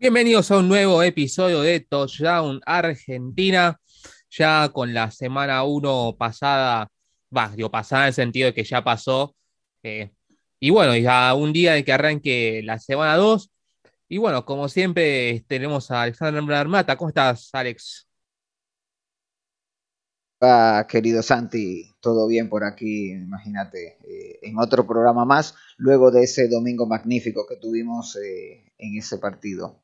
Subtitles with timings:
[0.00, 3.78] Bienvenidos a un nuevo episodio de Touchdown Argentina,
[4.30, 6.88] ya con la semana 1 pasada,
[7.36, 9.36] va, digo pasada en el sentido de que ya pasó,
[9.82, 10.10] eh,
[10.58, 13.50] y bueno, ya un día de que arranque la semana 2,
[14.08, 18.08] y bueno, como siempre tenemos a Alexander Armata, ¿cómo estás Alex?
[20.40, 26.22] Ah, querido Santi, todo bien por aquí, imagínate, eh, en otro programa más, luego de
[26.22, 29.82] ese domingo magnífico que tuvimos eh, en ese partido.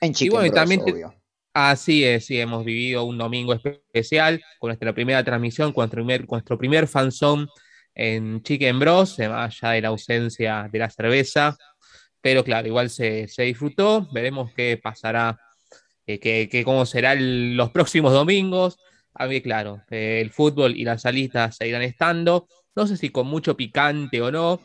[0.00, 0.82] En Chicken y bueno, también
[1.54, 6.28] Así es, sí, hemos vivido un domingo especial con nuestra primera transmisión, con nuestro primer,
[6.28, 7.48] nuestro primer fanzone
[7.94, 11.56] en Chicken Bros, más allá de la ausencia de la cerveza,
[12.20, 15.38] pero claro, igual se, disfrutó, veremos qué pasará,
[16.06, 18.78] eh, qué, cómo serán los próximos domingos.
[19.14, 23.56] A mí, claro, el fútbol y las salitas seguirán estando, no sé si con mucho
[23.56, 24.60] picante o no,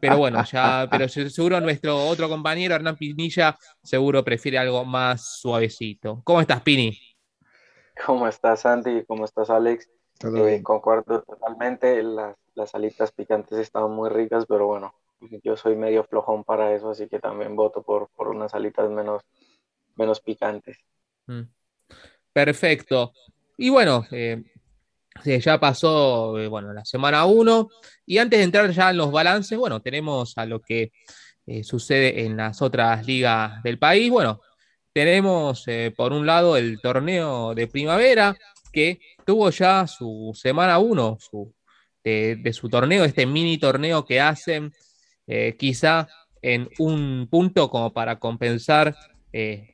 [0.00, 6.22] pero bueno, ya, pero seguro nuestro otro compañero, Hernán Pinilla, seguro prefiere algo más suavecito.
[6.24, 6.98] ¿Cómo estás, Pini?
[8.04, 9.04] ¿Cómo estás, Santi?
[9.06, 9.88] ¿Cómo estás, Alex?
[10.36, 14.94] Eh, concuerdo totalmente, las, las alitas picantes estaban muy ricas, pero bueno,
[15.42, 19.22] yo soy medio flojón para eso, así que también voto por, por unas alitas menos,
[19.96, 20.78] menos picantes.
[21.26, 21.42] Mm.
[22.32, 23.12] Perfecto.
[23.56, 24.42] Y bueno, eh,
[25.24, 27.68] ya pasó, eh, bueno, la semana 1.
[28.06, 30.92] Y antes de entrar ya en los balances, bueno, tenemos a lo que
[31.46, 34.10] eh, sucede en las otras ligas del país.
[34.10, 34.40] Bueno,
[34.92, 38.36] tenemos eh, por un lado el torneo de primavera,
[38.72, 41.18] que tuvo ya su semana 1
[42.04, 44.72] de, su torneo, este mini torneo que hacen
[45.58, 46.08] quizá
[46.40, 48.96] en un punto como para compensar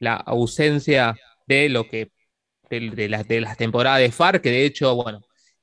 [0.00, 2.10] la ausencia de lo que
[2.70, 5.22] de, de, las, de las temporadas de FAR, que de hecho, bueno,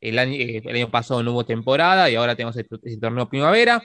[0.09, 3.81] el año, eh, el año pasado no hubo temporada y ahora tenemos el, torneo primavera.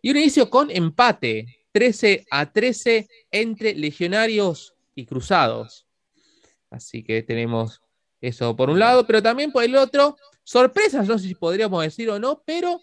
[0.00, 5.86] Y un inicio con empate, 13 a 13 entre legionarios y cruzados.
[6.70, 7.80] Así que tenemos
[8.20, 12.08] eso por un lado, pero también por el otro, sorpresas, no sé si podríamos decir
[12.10, 12.80] o no, pero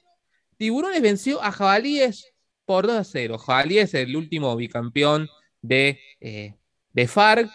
[0.58, 2.34] Tiburones venció a Jabalíes
[2.66, 3.38] por 2 a 0.
[3.38, 5.30] Jabalíes es el último bicampeón
[5.62, 6.56] de, eh,
[6.94, 7.50] de FARC.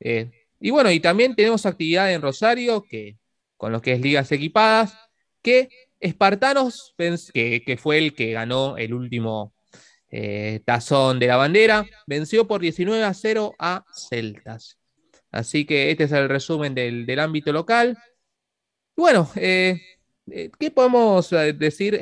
[0.00, 0.30] Eh,
[0.60, 3.16] y bueno, y también tenemos actividad en Rosario que
[3.62, 4.98] con lo que es ligas equipadas,
[5.40, 5.68] que
[6.00, 6.96] Espartanos,
[7.32, 9.54] que, fue el que ganó el último
[10.10, 14.80] eh, tazón de la bandera, venció por 19 a 0 a Celtas.
[15.30, 17.96] Así que este es el resumen del, ámbito local.
[18.96, 19.80] Bueno, eh,
[20.28, 22.00] eh, ¿qué podemos decir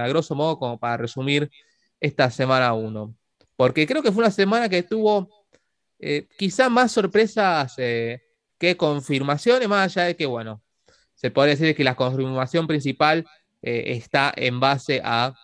[0.00, 1.50] a grosso modo como para resumir
[1.98, 3.16] esta semana 1?
[3.56, 5.28] Porque creo que fue una semana que tuvo
[6.38, 10.62] quizá más sorpresas que confirmaciones, más allá de que, bueno,
[11.18, 13.26] se podría decir que la confirmación principal
[13.60, 15.34] eh, está en base a,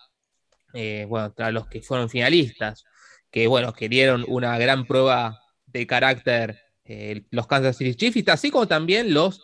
[0.73, 2.85] eh, bueno, los que fueron finalistas,
[3.29, 8.53] que, bueno, que dieron una gran prueba de carácter eh, los Kansas City Chiefs, así
[8.53, 9.43] como también los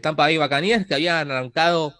[0.00, 1.92] Tampa Bay Buccaneers, que habían arrancado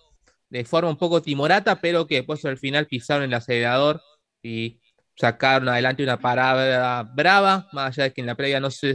[0.49, 4.01] de forma un poco timorata, pero que después al final pisaron el acelerador
[4.45, 4.81] y
[5.17, 8.95] sacaron adelante una parada brava, más allá de que en la previa no sé,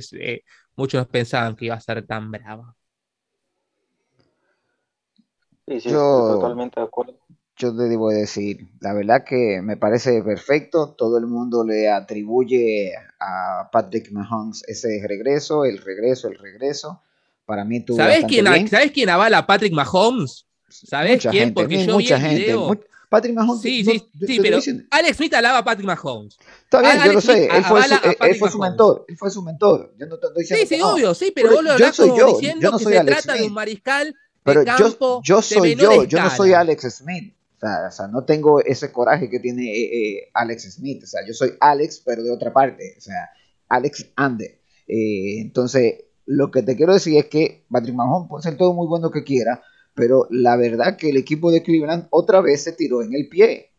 [0.78, 2.74] muchos pensaban que iba a ser tan brava
[5.80, 7.14] yo, totalmente de acuerdo.
[7.58, 10.96] Yo te debo decir, la verdad que me parece perfecto.
[10.98, 17.02] Todo el mundo le atribuye a Patrick Mahomes ese regreso, el regreso, el regreso.
[17.46, 17.96] Para mí tú.
[17.96, 20.48] ¿Sabes quién, ¿Sabes quién avala a Patrick Mahomes?
[20.70, 21.54] ¿Sabes quién?
[21.54, 22.80] Porque yo mucha vi el video.
[23.12, 23.62] Patrick Mahomes.
[23.62, 24.60] Sí, sí, sí, pero
[24.90, 26.38] Alex Smith alaba a Patrick Mahomes.
[26.64, 27.46] Está bien, yo lo sé.
[27.46, 29.06] Él fue, su, él fue su, mentor.
[29.06, 29.94] Él fue su mentor.
[30.00, 32.28] Yo no te estoy diciendo sí, sí, obvio, sí, pero, vos lo yo soy yo.
[32.28, 36.22] diciendo yo no que se trata de un mariscal pero yo, yo soy yo, yo
[36.22, 37.34] no soy Alex Smith.
[37.64, 41.04] O sea, no tengo ese coraje que tiene eh, eh, Alex Smith.
[41.04, 42.96] O sea, yo soy Alex, pero de otra parte.
[42.98, 43.30] O sea,
[43.70, 44.60] Alex Ander.
[44.88, 48.88] Eh, entonces, lo que te quiero decir es que Patrick Mahomes puede ser todo muy
[48.88, 49.62] bueno que quiera,
[49.94, 53.72] pero la verdad que el equipo de Cleveland otra vez se tiró en el pie.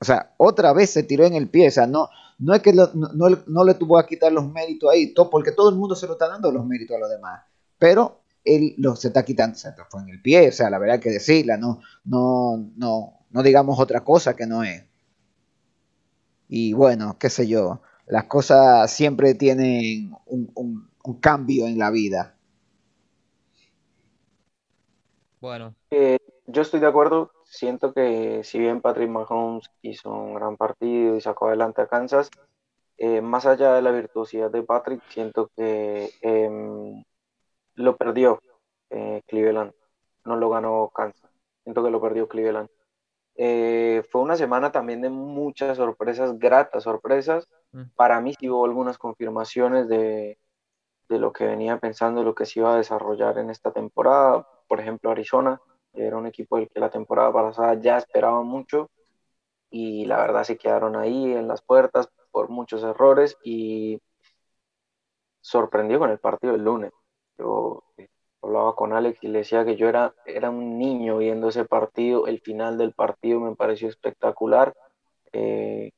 [0.00, 1.68] O sea, otra vez se tiró en el pie.
[1.68, 5.14] O sea, no, no es que no, no, le tuvo a quitar los méritos ahí,
[5.14, 7.42] todo, porque todo el mundo se lo está dando los méritos a los demás.
[7.78, 8.20] Pero
[8.56, 11.00] él lo, se está quitando, se fue en el pie, o sea, la verdad hay
[11.00, 14.84] que decirla, no, no, no, no digamos otra cosa que no es.
[16.48, 20.88] Y bueno, qué sé yo, las cosas siempre tienen un,
[21.20, 22.34] cambio en la vida.
[25.40, 25.74] Bueno.
[25.90, 31.16] Eh, yo estoy de acuerdo, siento que si bien Patrick Mahomes hizo un gran partido
[31.16, 32.30] y sacó adelante a Kansas,
[32.96, 37.04] eh, más allá de la virtuosidad de Patrick, siento que em,
[37.82, 38.40] lo perdió
[38.90, 39.72] eh, Cleveland,
[40.24, 41.30] no lo ganó Kansas.
[41.62, 42.68] Siento que lo perdió Cleveland.
[43.36, 47.48] Eh, fue una semana también de muchas sorpresas, gratas sorpresas.
[47.72, 47.82] mm.
[47.96, 50.38] para mí sí hubo algunas confirmaciones de,
[51.08, 54.46] de lo que venía pensando, lo que se iba a desarrollar en esta temporada.
[54.66, 55.60] Por ejemplo, Arizona,
[55.94, 58.90] era un equipo del que la temporada pasada ya esperaba mucho
[59.70, 64.00] y la verdad se quedaron ahí en las puertas por muchos errores y
[65.40, 66.92] sorprendió con el partido del lunes.
[67.38, 68.08] Yo eh,
[68.42, 72.26] hablaba con Alex y le decía que yo era, era un niño viendo ese partido,
[72.26, 74.74] el final del partido me pareció espectacular,
[75.32, 75.92] eh,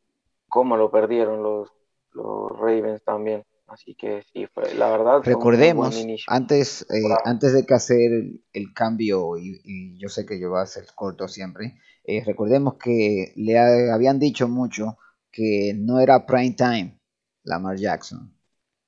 [0.49, 1.71] cómo lo perdieron los,
[2.13, 3.45] los Ravens también.
[3.71, 5.21] Así que sí, fue la verdad.
[5.23, 8.11] Recordemos, antes, eh, antes de que hacer
[8.53, 13.33] el, cambio, y, yo sé que yo voy a ser corto siempre, eh, recordemos que
[13.37, 14.99] le habían dicho mucho
[15.31, 16.99] que no era prime time
[17.45, 18.35] Lamar Jackson,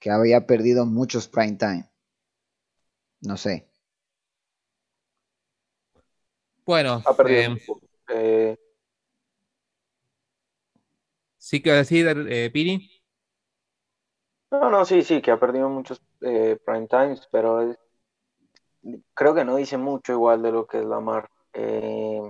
[0.01, 1.92] que había perdido muchos prime time.
[3.23, 3.69] No sé.
[6.65, 7.03] Bueno,
[8.09, 8.57] eh,
[11.39, 12.89] sí que decir, eh, Piri.
[14.51, 17.75] No, no, sí, sí, que ha perdido muchos eh, prime times, pero
[19.15, 21.29] creo que no dice mucho igual de lo que es Lamar.
[21.53, 22.21] Eh,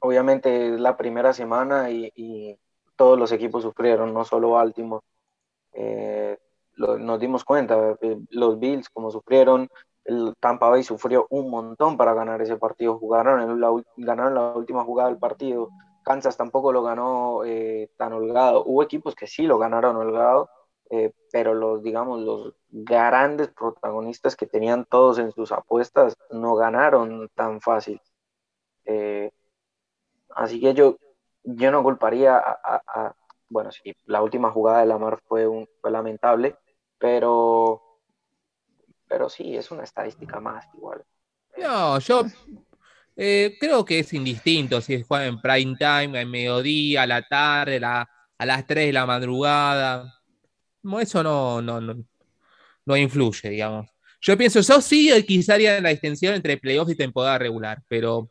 [0.00, 2.58] obviamente es la primera semana y,
[2.96, 5.04] todos los equipos sufrieron, no solo Baltimore.
[5.72, 6.36] Eh,
[6.76, 7.96] nos dimos cuenta,
[8.30, 9.68] los Bills como sufrieron,
[10.40, 15.10] Tampa Bay sufrió un montón para ganar ese partido, jugaron la, ganaron la última jugada
[15.10, 15.68] del partido,
[16.04, 17.42] Kansas tampoco lo ganó
[17.96, 20.48] tan holgado, hubo equipos que sí lo ganaron holgado,
[20.90, 27.28] eh, pero los, digamos, los grandes protagonistas que tenían todos en sus apuestas no ganaron
[27.34, 28.00] tan fácil.
[28.86, 29.30] Eh,
[30.34, 30.96] así que yo,
[31.44, 33.14] yo no culparía a,
[33.50, 35.46] bueno, sí, la última jugada de Lamar fue
[35.84, 36.56] lamentable,
[36.98, 37.82] pero,
[39.08, 41.02] pero sí, es una estadística más igual.
[41.56, 42.24] No, yo
[43.16, 47.80] eh, creo que es indistinto si juega en prime time, en mediodía, a la tarde,
[47.84, 48.06] a
[48.46, 50.18] las 3 de la madrugada
[51.00, 51.80] eso no, no,
[52.86, 53.88] no, influye, digamos.
[54.20, 58.30] Yo pienso, yo sí quizá haría la extensión entre playoffs y temporada regular, pero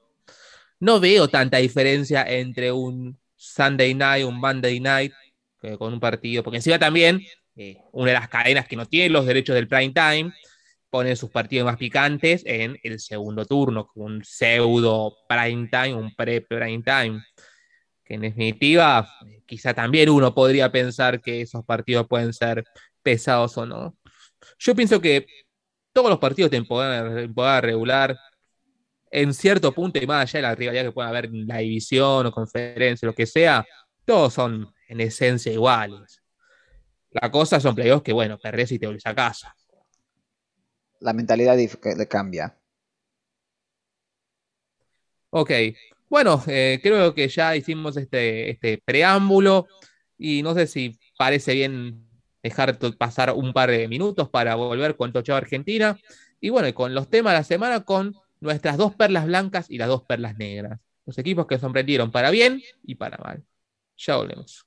[0.79, 5.13] no veo tanta diferencia entre un Sunday night, un Monday night,
[5.77, 7.21] con un partido, porque encima también
[7.55, 10.33] eh, una de las cadenas que no tiene los derechos del prime time
[10.97, 16.15] pone sus partidos más picantes en el segundo turno, con un pseudo prime time, un
[16.15, 17.23] pre-prime time
[18.03, 19.07] que en definitiva
[19.45, 22.63] quizá también uno podría pensar que esos partidos pueden ser
[23.03, 23.95] pesados o no.
[24.57, 25.27] Yo pienso que
[25.93, 28.17] todos los partidos de temporada, regular,
[29.11, 32.25] en cierto punto y más allá de la rivalidad que pueda haber en la división
[32.25, 33.63] o conferencia, lo que sea,
[34.03, 36.23] todos son en esencia iguales.
[37.11, 39.55] La cosa son playoffs que, bueno, perdés y te volvés a casa.
[40.99, 41.57] La mentalidad
[42.09, 42.57] cambia.
[45.29, 45.51] Ok,
[46.09, 49.67] bueno, eh, creo que ya hicimos este, este preámbulo
[50.17, 52.07] y no sé si parece bien
[52.41, 55.99] dejar pasar un par de minutos para volver con Tocho Argentina.
[56.39, 59.87] Y bueno, con los temas de la semana con nuestras dos perlas blancas y las
[59.89, 60.79] dos perlas negras.
[61.05, 63.43] Los equipos que sorprendieron para bien y para mal.
[63.97, 64.66] Ya volvemos.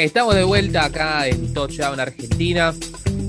[0.00, 2.72] Estamos de vuelta acá en Touchdown Argentina.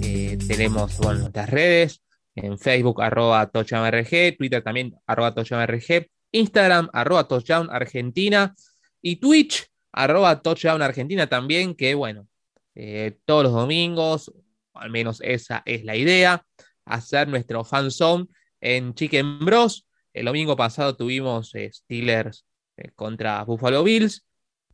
[0.02, 2.02] Eh, tenemos bueno, nuestras redes
[2.34, 8.56] en Facebook, arroba TouchdownRG, Twitter también, arroba TouchdownRG, Instagram, arroba Touchdown Argentina
[9.02, 12.30] y Twitch, arroba Touchdown Argentina también, que bueno,
[12.74, 14.32] eh, todos los domingos,
[14.74, 16.46] al menos esa es la idea,
[16.86, 18.28] hacer nuestro fan zone
[18.62, 19.86] en Chicken Bros.
[20.14, 22.46] El domingo pasado tuvimos eh, Steelers
[22.96, 24.26] contra Buffalo Bills.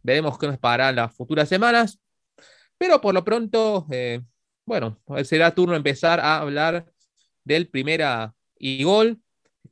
[0.08, 2.00] Veremos qué nos pagará las futuras semanas.
[2.78, 4.22] Pero por lo pronto, eh,
[4.66, 6.86] bueno, será turno empezar a hablar
[7.44, 9.22] del primera y gol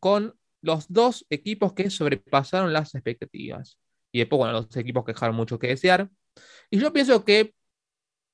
[0.02, 3.80] con los dos equipos que sobrepasaron las expectativas.
[4.12, 6.10] Y después, bueno, los equipos que dejaron mucho que desear.
[6.70, 7.56] Y yo pienso que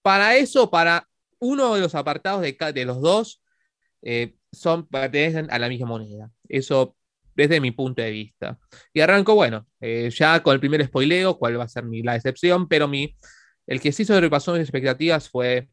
[0.01, 3.43] para eso, para uno de los apartados de, de los dos,
[4.01, 6.31] eh, son, pertenecen a la misma moneda.
[6.49, 6.95] Eso
[7.41, 8.57] desde mi punto de vista.
[8.93, 12.15] Y arranco, bueno, eh, ya con el primer spoileo, cuál va a ser mi, la
[12.15, 13.15] excepción, pero mi,
[13.67, 15.69] el que sí sobrepasó mis expectativas fue,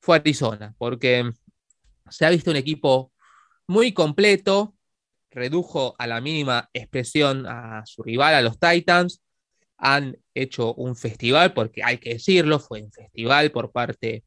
[0.00, 1.30] fue Arizona, porque
[2.08, 3.12] se ha visto un equipo
[3.66, 4.74] muy completo,
[5.30, 9.22] redujo a la mínima expresión a su rival, a los Titans,
[9.76, 14.24] han hecho un festival, porque hay que decirlo, fue un festival por parte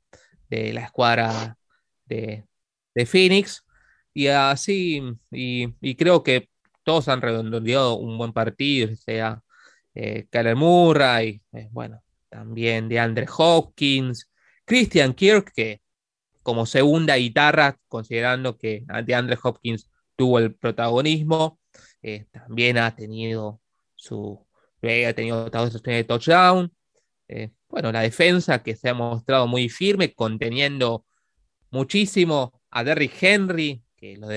[0.49, 1.57] de la escuadra
[2.05, 2.45] de,
[2.93, 3.63] de Phoenix,
[4.13, 6.49] y así, y, y creo que
[6.87, 9.43] todos han redondeado un buen partido, sea
[9.93, 14.31] eh, Kyler Murray, eh, bueno, también de Andre Hopkins,
[14.63, 15.81] Christian Kirk, que
[16.43, 21.59] como segunda guitarra, considerando que Andre Hopkins tuvo el protagonismo,
[22.01, 23.59] eh, también ha tenido
[23.93, 24.47] su
[24.81, 26.71] ha tenido de touchdown.
[27.67, 31.05] bueno, la defensa que se ha mostrado muy firme, conteniendo
[31.69, 34.29] muchísimo a Derrick Henry, que lo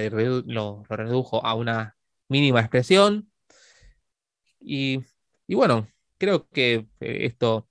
[0.88, 1.94] redujo a una
[2.30, 3.30] mínima expresión.
[4.60, 5.02] Y,
[5.48, 7.68] bueno, creo que eh, esto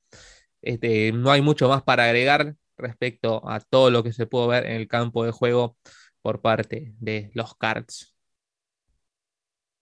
[0.61, 4.65] este, no hay mucho más para agregar respecto a todo lo que se pudo ver
[4.65, 5.77] en el campo de juego
[6.21, 8.15] por parte de los Cards.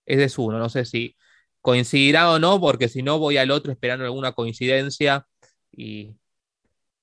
[0.05, 1.17] Ese es uno, no sé si
[1.61, 5.27] coincidirá o no, porque si no voy al otro esperando alguna coincidencia
[5.71, 6.15] y,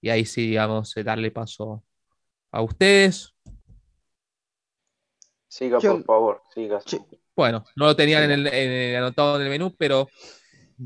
[0.03, 1.85] ahí sí, digamos, eh, darle paso
[2.51, 3.35] a ustedes.
[5.49, 6.81] Siga, por favor, siga.
[7.37, 10.09] Bueno, no lo tenían en el, anotado en el menú, pero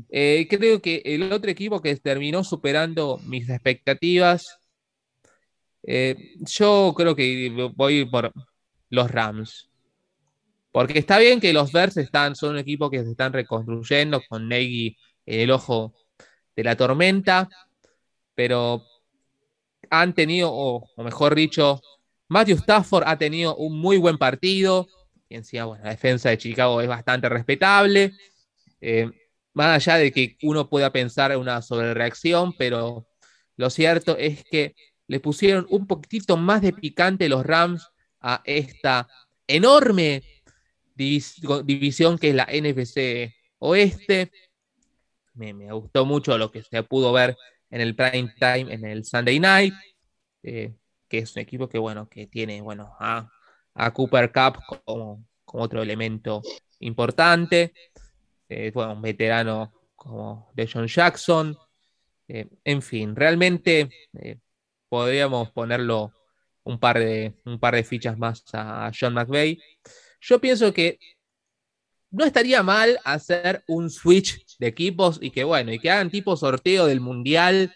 [0.09, 4.59] eh, creo que el otro equipo que terminó superando mis expectativas,
[5.83, 8.33] eh, yo creo que voy por
[8.89, 9.69] los Rams.
[10.71, 14.47] Porque está bien que los Bears están, son un equipo que se están reconstruyendo con
[14.47, 15.93] Nagy en el ojo
[16.55, 17.49] de la tormenta,
[18.35, 18.83] pero
[19.89, 21.81] han tenido, o mejor dicho,
[22.27, 24.87] Matthew Stafford ha tenido un muy buen partido
[25.29, 28.13] y encima, bueno, la defensa de Chicago es bastante respetable.
[28.81, 29.09] Eh,
[29.53, 33.07] más allá de que uno pueda pensar en una sobrereacción, pero
[33.55, 34.75] lo cierto es que
[35.07, 37.87] le pusieron un poquitito más de picante los Rams
[38.21, 39.07] a esta
[39.47, 40.23] enorme
[40.95, 44.31] división que es la NFC Oeste.
[45.33, 47.37] Me, gustó mucho lo que se pudo ver
[47.69, 49.73] en el prime time, en el Sunday night,
[50.43, 50.73] eh,
[51.07, 53.31] que es un equipo que, bueno, que tiene, bueno, a
[53.79, 56.43] a Cooper Cup como, otro elemento
[56.79, 57.73] importante.
[58.47, 61.57] Eh, bueno, un veterano como de John Jackson.
[62.27, 63.89] Eh, en fin, realmente
[64.21, 64.37] eh,
[64.87, 66.13] podríamos ponerlo
[66.63, 69.59] un par, de, un par de fichas más a John McVeigh.
[70.21, 70.99] Yo pienso que
[72.11, 76.35] no estaría mal hacer un switch de equipos y que bueno, y que hagan tipo
[76.35, 77.73] sorteo del mundial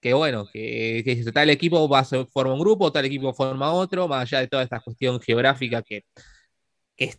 [0.00, 4.22] que bueno, que, que tal equipo va forma un grupo, tal equipo forma otro, más
[4.22, 6.04] allá de toda esta cuestión geográfica que,
[6.96, 7.18] es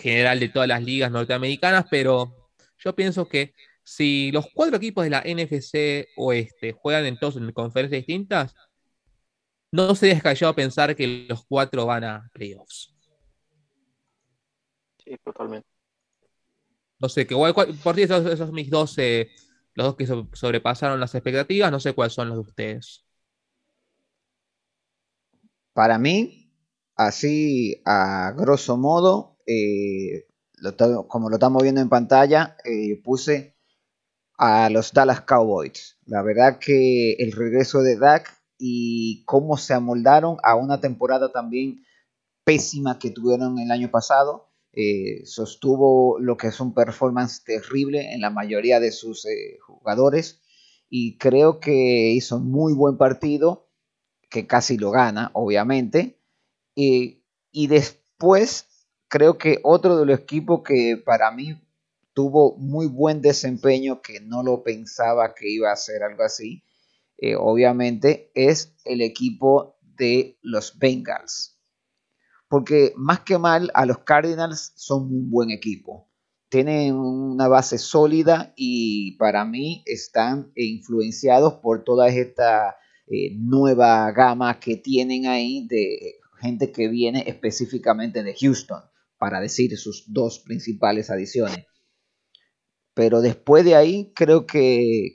[0.00, 5.10] general de todas las ligas norteamericanas, pero yo pienso que si los cuatro equipos de
[5.10, 8.54] la NFC Oeste juegan entonces en conferencias distintas,
[9.72, 12.94] no sería descabellado pensar que los cuatro van a playoffs.
[15.04, 15.68] Sí, totalmente.
[16.98, 18.96] No sé, que por ti esos, esos mis dos
[19.76, 23.04] los dos que sobrepasaron las expectativas, no sé cuáles son los de ustedes.
[25.74, 26.50] Para mí,
[26.96, 30.26] así a grosso modo, eh,
[31.08, 33.54] como lo estamos viendo en pantalla, eh, puse
[34.38, 35.98] a los Dallas Cowboys.
[36.06, 41.84] La verdad que el regreso de Dak y cómo se amoldaron a una temporada también
[42.44, 48.20] pésima que tuvieron el año pasado, eh, sostuvo lo que es un performance terrible en
[48.20, 50.42] la mayoría de sus eh, jugadores
[50.90, 53.70] y creo que hizo muy buen partido,
[54.30, 56.20] que casi lo gana, obviamente.
[56.74, 58.66] Y, y después
[59.08, 61.58] creo que otro de los equipos que para mí
[62.12, 66.62] tuvo muy buen desempeño, que no lo pensaba que iba a ser algo así,
[67.18, 71.55] eh, obviamente, es el equipo de los Bengals.
[72.48, 76.08] Porque más que mal, a los Cardinals son un buen equipo.
[76.48, 82.76] Tienen una base sólida y para mí están influenciados por toda esta
[83.08, 88.82] eh, nueva gama que tienen ahí de gente que viene específicamente de Houston,
[89.18, 91.66] para decir sus dos principales adiciones.
[92.94, 95.14] Pero después de ahí, creo que,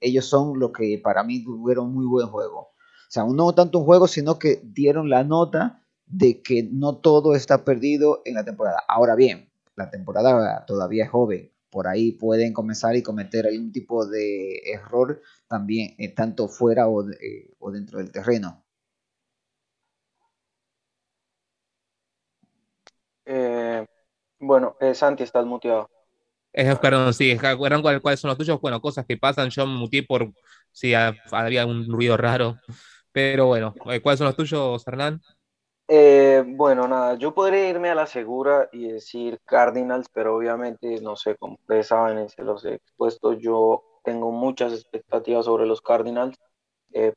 [0.00, 2.58] ellos son lo que para mí tuvieron muy buen juego.
[2.58, 7.34] O sea, no tanto un juego, sino que dieron la nota de que no todo
[7.34, 8.82] está perdido en la temporada.
[8.88, 11.50] Ahora bien, la temporada todavía es joven.
[11.70, 17.10] Por ahí pueden comenzar y cometer algún tipo de error también, eh, tanto fuera o,
[17.10, 18.64] eh, o dentro del terreno.
[23.26, 23.84] Eh,
[24.38, 25.90] bueno, eh, Santi, estás muteado.
[26.52, 27.36] Eh, perdón, sí,
[28.00, 28.60] cuáles son los tuyos?
[28.60, 30.32] Bueno, cosas que pasan, yo me muteé por
[30.70, 32.56] si había un ruido raro.
[33.10, 35.20] Pero bueno, ¿cuáles son los tuyos, Hernán?
[35.88, 41.36] Bueno, nada, yo podría irme a la segura y decir Cardinals, pero obviamente, no sé,
[41.36, 46.38] como ustedes saben, se los he expuesto, yo tengo muchas expectativas sobre los Cardinals.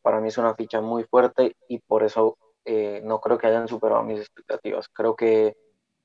[0.01, 2.37] para mí es una ficha muy fuerte y por eso
[3.03, 4.89] no creo que hayan superado mis expectativas.
[4.89, 5.55] Creo que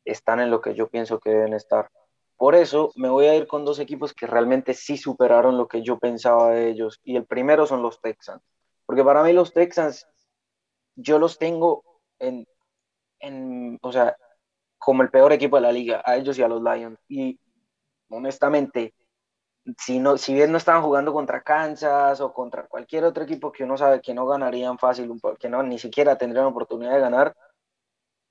[0.04, 1.90] están en lo que yo pienso que deben estar.
[2.36, 5.82] Por eso me voy a ir con dos equipos que realmente sí superaron lo que
[5.82, 7.00] yo pensaba de ellos.
[7.04, 8.42] Y el primero son los Texans.
[8.86, 10.06] Porque para mí los Texans,
[10.96, 11.84] yo los tengo
[12.18, 12.46] en,
[13.22, 14.16] en o sea,
[14.78, 16.98] como el peor equipo de la liga, a ellos y a los Lions.
[17.08, 17.40] Y
[18.10, 18.94] honestamente,
[19.78, 23.64] si, no, si bien no estaban jugando contra Kansas o contra cualquier otro equipo que
[23.64, 27.34] uno sabe que no ganarían fácil, que no ni siquiera tendrían oportunidad de ganar,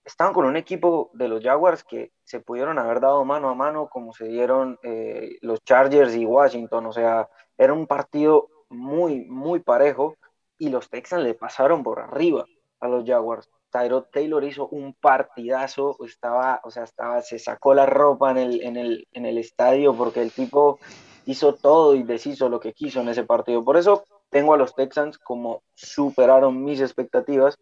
[0.04, 3.88] estaban con un equipo de los Jaguars que se pudieron haber dado mano a mano
[3.89, 6.86] como se dieron eh, los Chargers y Washington.
[6.88, 10.15] O sea, era un partido muy, muy parejo
[10.58, 12.45] y los Texans le pasaron por arriba
[12.80, 13.49] a los Jaguars.
[13.71, 18.62] Tyrod Taylor hizo un partidazo, estaba, o sea, estaba, se sacó la ropa en el,
[18.62, 20.79] en el, en el estadio porque el tipo
[21.25, 23.63] hizo todo y deshizo lo que quiso en ese partido.
[23.63, 27.57] Por eso tengo a los Texans como superaron mis expectativas.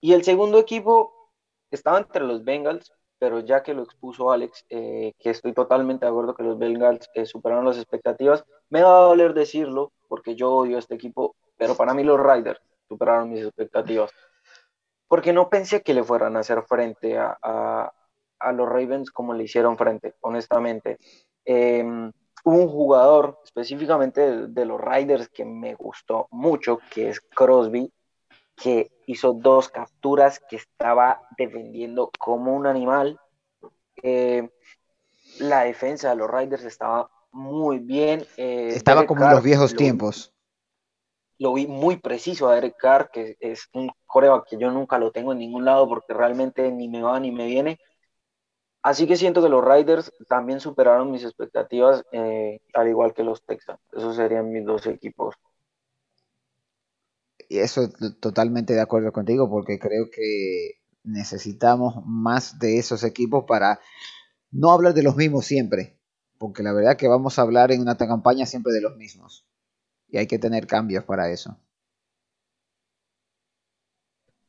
[0.00, 1.30] Y el segundo equipo
[1.70, 6.10] estaba entre los Bengals, pero ya que lo expuso Alex, eh, que estoy totalmente de
[6.10, 10.52] acuerdo que los Bengals eh, superaron las expectativas, me va a doler decirlo porque yo
[10.52, 14.12] odio a este equipo, pero para mí los Riders superaron mis expectativas.
[15.08, 19.44] Porque no pensé que le fueran a hacer frente a, a, los Ravens como le
[19.44, 20.98] hicieron frente, honestamente.
[21.44, 22.12] Em,
[22.44, 27.92] hubo un jugador específicamente de, de los Riders que me gustó mucho, que es Crosby,
[28.56, 33.20] que hizo dos capturas que estaba defendiendo como un animal.
[34.02, 34.48] Eh,
[35.38, 38.24] la defensa de los Riders estaba muy bien.
[38.36, 40.32] Eh, estaba como en los viejos tiempos.
[41.38, 45.12] Lo vi muy preciso a Derek Carr, que es un coreback que yo nunca lo
[45.12, 47.78] tengo en ningún lado porque realmente ni me va ni me viene.
[48.82, 53.44] Así que siento que los Riders también superaron mis expectativas, eh, al igual que los
[53.44, 53.80] Texans.
[53.92, 55.34] Esos serían mis dos equipos
[57.48, 57.88] y eso
[58.20, 63.80] totalmente de acuerdo contigo porque creo que necesitamos más de esos equipos para
[64.50, 65.98] no hablar de los mismos siempre,
[66.38, 69.46] porque la verdad que vamos a hablar en una campaña siempre de los mismos
[70.18, 71.58] hay que tener cambios para eso.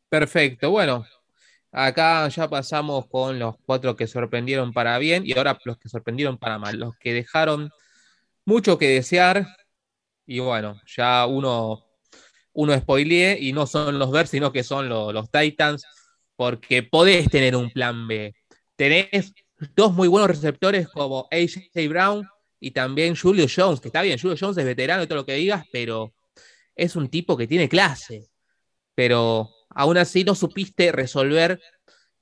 [0.10, 1.06] Perfecto, bueno,
[1.72, 6.38] acá ya pasamos con los cuatro que sorprendieron para bien y ahora los que sorprendieron
[6.38, 7.72] para mal, los que dejaron
[8.46, 9.46] mucho que desear
[10.26, 11.88] y bueno, ya uno
[12.58, 15.86] uno spoileé y no son los Bears, sino que son los Titans,
[16.36, 18.34] porque podés tener un plan B.
[18.76, 19.34] Tenés
[19.76, 22.28] dos muy buenos receptores como AJ Brown
[22.60, 25.34] y también Julio Jones, que está bien, Julio Jones es veterano y todo lo que
[25.36, 26.14] digas, pero
[26.76, 28.28] es un tipo que tiene clase.
[28.96, 31.62] Pero aún así no supiste resolver.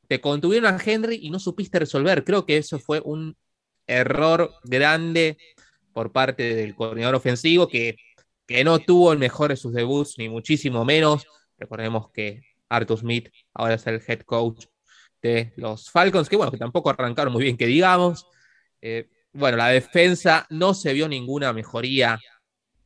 [0.07, 2.23] Te contuvieron a Henry y no supiste resolver.
[2.23, 3.37] Creo que eso fue un
[3.87, 5.37] error grande
[5.93, 7.95] por parte del coordinador ofensivo que
[8.47, 11.25] que no tuvo el mejor de sus debuts, ni muchísimo menos.
[11.57, 14.65] Recordemos que Arthur Smith ahora es el head coach
[15.21, 18.27] de los Falcons, que bueno, que tampoco arrancaron muy bien, que digamos.
[18.81, 22.19] Eh, bueno, la defensa no se vio ninguna mejoría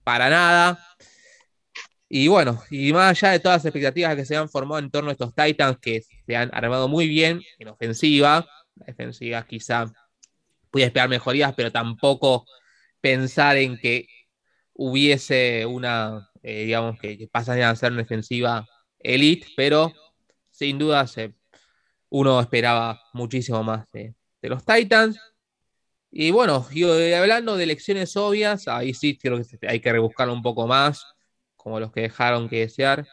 [0.03, 0.79] para nada.
[2.09, 5.09] Y bueno, y más allá de todas las expectativas que se han formado en torno
[5.09, 9.91] a estos Titans, que se han armado muy bien en ofensiva, la defensiva quizá
[10.71, 12.45] puede esperar mejorías, pero tampoco
[12.99, 14.07] pensar en que
[14.73, 18.65] hubiese una, eh, digamos, que, que a ser una defensiva
[18.97, 19.93] elite, pero
[20.49, 21.05] sin duda
[22.09, 25.19] uno esperaba muchísimo más de, los Titans.
[26.11, 30.41] Y bueno, y hablando de elecciones obvias, ahí sí creo que hay que rebuscarlo un
[30.41, 31.05] poco más,
[31.55, 33.07] como los que dejaron que desear.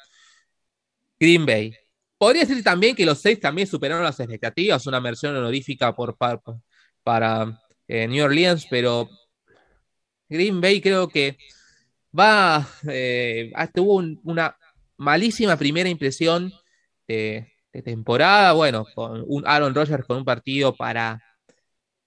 [1.19, 1.75] Green Bay.
[2.19, 6.41] Podría decir también que los seis también superaron las expectativas, una versión honorífica por, para,
[7.03, 9.09] para eh, New Orleans, pero
[10.29, 11.37] Green Bay creo que
[12.19, 14.57] va, eh, tuvo una
[14.97, 16.53] malísima primera impresión
[17.07, 17.53] de,
[17.85, 21.23] temporada, bueno, con un Aaron Rodgers con un partido para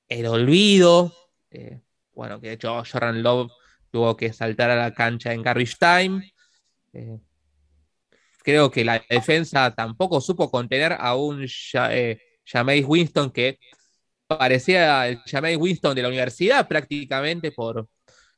[0.09, 1.13] el olvido,
[1.51, 1.81] eh,
[2.13, 3.51] bueno, que de hecho Jordan Love
[3.91, 6.33] tuvo que saltar a la cancha en garbage time.
[6.93, 7.19] Eh,
[8.43, 11.45] creo que la defensa tampoco supo contener a un
[11.91, 12.17] eh,
[12.85, 13.59] Winston que
[14.27, 17.87] parecía el Jameis Winston de la universidad prácticamente por,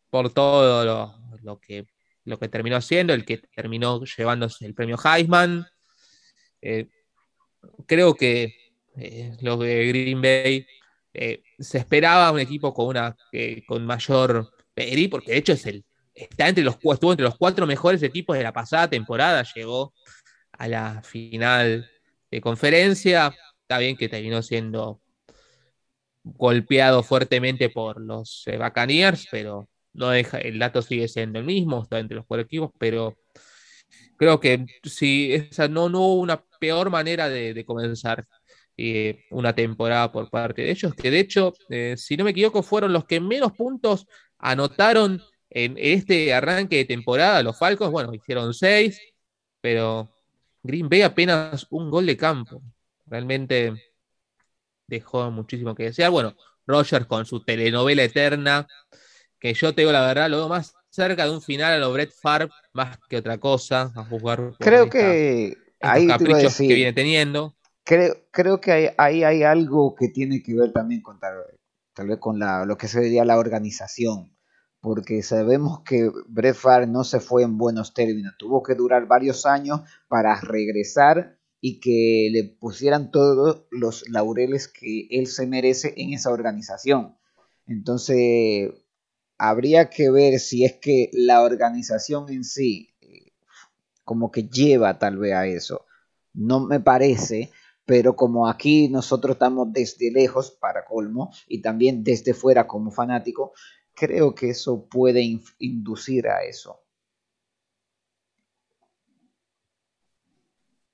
[0.10, 1.86] por todo lo, que,
[2.26, 5.66] lo que terminó siendo, el que terminó llevándose el premio Heisman.
[6.62, 6.88] Eh,
[7.88, 8.56] creo que
[8.98, 10.66] eh, los de Green Bay
[11.14, 13.16] se esperaba un equipo con una
[13.68, 17.68] con mayor peri, porque de hecho es el, está entre los, estuvo entre los cuatro
[17.68, 19.94] mejores equipos de la pasada temporada, llegó
[20.54, 21.90] a la final
[22.30, 25.02] de conferencia, está bien que terminó siendo
[26.24, 28.60] golpeado fuertemente por los eh,
[29.32, 33.18] pero no deja, el dato sigue siendo el mismo, está entre los cuatro equipos, pero
[34.18, 38.26] creo que si esa no, no hubo una peor manera de, comenzar
[38.84, 42.64] eh, una temporada por parte de ellos, que de hecho, eh, si no me equivoco,
[42.64, 44.08] fueron los que menos puntos
[44.40, 47.44] anotaron en este arranque de temporada.
[47.44, 49.00] Los Falcons, bueno, hicieron seis,
[49.62, 50.10] pero
[50.64, 52.64] Green Bay apenas un gol de campo.
[53.06, 53.74] Realmente
[54.88, 56.10] dejó muchísimo que desear.
[56.10, 58.66] Bueno, Rogers con su telenovela eterna,
[59.40, 62.50] que yo tengo la verdad, lo más cerca de un final a lo Brett Favre
[62.74, 64.54] más que otra cosa, a juzgar.
[64.58, 67.56] Creo que ahí caprichos que viene teniendo.
[68.32, 72.78] Creo, que ahí hay, algo que tiene que ver también con tal, vez con lo
[72.78, 74.32] que sería la organización
[74.82, 79.46] porque sabemos que Brett Favre no se fue en buenos términos, tuvo que durar varios
[79.46, 86.14] años para regresar y que le pusieran todos los laureles que él se merece en
[86.14, 87.16] esa organización.
[87.68, 88.72] Entonces,
[89.38, 93.34] habría que ver si es que la organización en sí eh,
[94.04, 95.86] como que lleva tal vez a eso.
[96.34, 97.52] No me parece,
[97.92, 103.52] pero como aquí nosotros estamos desde lejos para colmo y también desde fuera como fanático,
[103.94, 105.22] creo que eso puede
[105.60, 106.86] inducir a eso.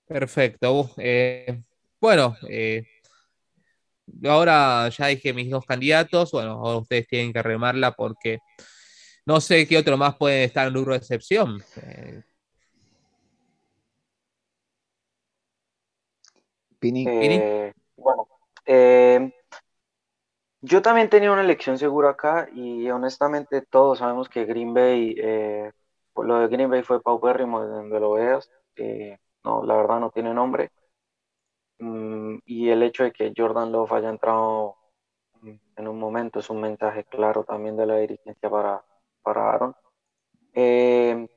[0.08, 0.90] Perfecto.
[0.98, 1.62] Eh,
[2.02, 2.84] bueno, eh,
[4.24, 6.32] ahora ya dije mis dos candidatos.
[6.32, 8.40] Bueno, ahora ustedes tienen que remarla porque
[9.24, 11.62] no sé qué otro más puede estar en rubro de excepción.
[11.76, 12.24] Eh,
[16.92, 17.74] Pini.
[17.96, 18.28] bueno,
[20.62, 25.72] yo también tenía una elección segura acá y honestamente todos sabemos que Green Bay, eh,
[26.16, 28.52] lo de Green Bay fue paupérrimo desde donde lo veas.
[28.76, 30.72] Eh, no, la verdad no tiene nombre.
[31.80, 34.76] Mm, y el hecho de que Jordan Love haya entrado
[35.76, 38.84] en un momento es un mensaje claro también de la dirigencia para,
[39.22, 39.76] para Aaron.
[40.54, 41.28] Eh,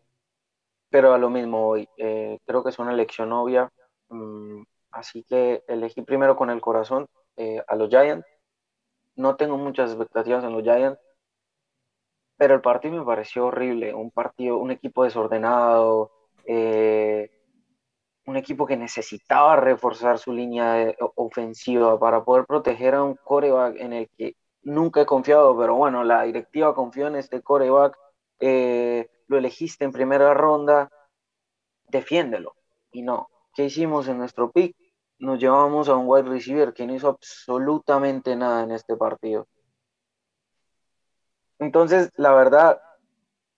[0.89, 3.71] pero a lo mismo hoy, creo que es una elección obvia.
[4.09, 7.07] Mm, así que elegí primero con el corazón
[7.67, 8.27] a los Giants
[9.21, 10.99] no tengo muchas expectativas en los Giants,
[12.37, 16.11] pero el partido me pareció horrible, un partido, un equipo desordenado,
[16.47, 17.31] eh,
[18.27, 23.93] un equipo que necesitaba reforzar su línea ofensiva para poder proteger a un coreback en
[23.93, 27.97] el que nunca he confiado, pero bueno, la directiva confió en este coreback,
[28.41, 30.91] eh, lo elegiste en primera ronda,
[31.89, 32.55] defiéndelo.
[32.91, 34.77] Y no, ¿qué hicimos en nuestro pick?
[35.21, 39.47] Nos llevamos a un wide receiver que no hizo absolutamente nada en este partido.
[41.59, 42.81] Entonces, la verdad,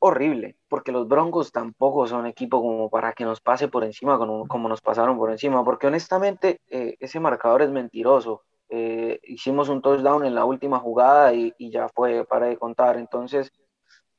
[0.01, 4.69] horrible, porque los Broncos tampoco son equipo como para que nos pase por encima como,
[4.69, 8.43] nos pasaron por encima, porque honestamente eh, ese marcador es mentiroso.
[8.69, 12.97] Eh, hicimos un touchdown en la última jugada y, y, ya fue para de contar.
[12.97, 13.53] Entonces,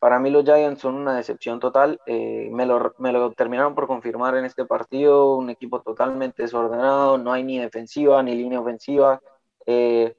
[0.04, 1.98] para mí los Giants son una decepción total.
[2.06, 5.38] Eh, me, lo, me, lo, terminaron por confirmar en este partido.
[5.38, 7.18] Un equipo totalmente desordenado.
[7.18, 9.22] No hay ni defensiva ni línea ofensiva.
[9.66, 10.14] Eh,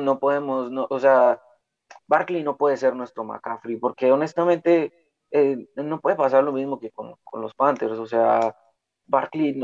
[0.00, 1.40] no podemos, no, o sea,
[2.06, 4.92] Barkley no puede ser nuestro McCaffrey porque honestamente
[5.30, 7.98] eh, no puede pasar lo mismo que con, los Panthers.
[7.98, 8.54] O sea,
[9.06, 9.58] Barkley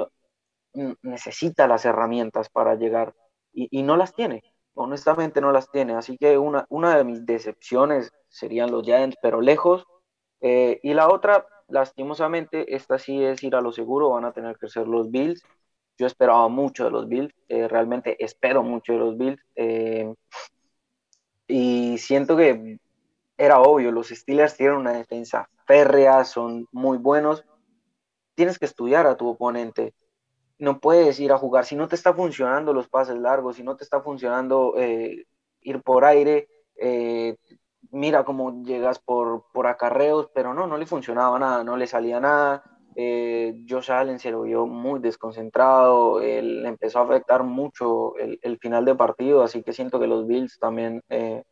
[1.03, 3.15] necesita las herramientas para llegar
[3.53, 4.43] y no las tiene
[4.75, 5.95] honestamente no las tiene.
[5.95, 9.87] Así que una, una de mis decepciones serían los Giants, pero lejos.
[10.41, 14.57] Eh, y la otra, lastimosamente, esta sí es ir a lo seguro, van a tener
[14.59, 15.43] que ser los Bills.
[15.99, 19.43] Yo esperaba mucho de los Bills, eh, realmente espero mucho de los Bills.
[19.55, 20.15] Eh,
[21.47, 22.79] y siento que
[23.37, 27.45] era obvio, los Steelers tienen una defensa férreas, son muy buenos.
[28.35, 29.95] Tienes que estudiar a tu oponente.
[30.61, 31.65] No puedes ir a jugar.
[31.65, 35.27] Si no te está funcionando los pases largos, si no te está funcionando eh,
[35.63, 37.37] ir por aire, eh,
[37.91, 42.21] mira cómo llegas por, por acarreos, pero no, no le funcionaba nada, no le salía
[42.21, 42.63] nada.
[42.97, 48.85] Eh, Josh Allen se lo vio muy desconcentrado, le empezó a afectar mucho el, final
[48.85, 51.45] de partido, así que siento que los Bills también eh,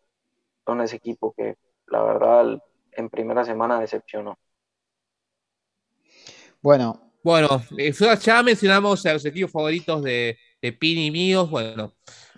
[0.66, 2.59] son ese equipo que la verdad
[2.92, 4.37] en primera semana decepcionó.
[6.61, 7.08] Bueno.
[7.29, 11.51] Bueno, eh, ya mencionamos a los equipos favoritos de, de Pini y míos.
[11.51, 11.93] Bueno,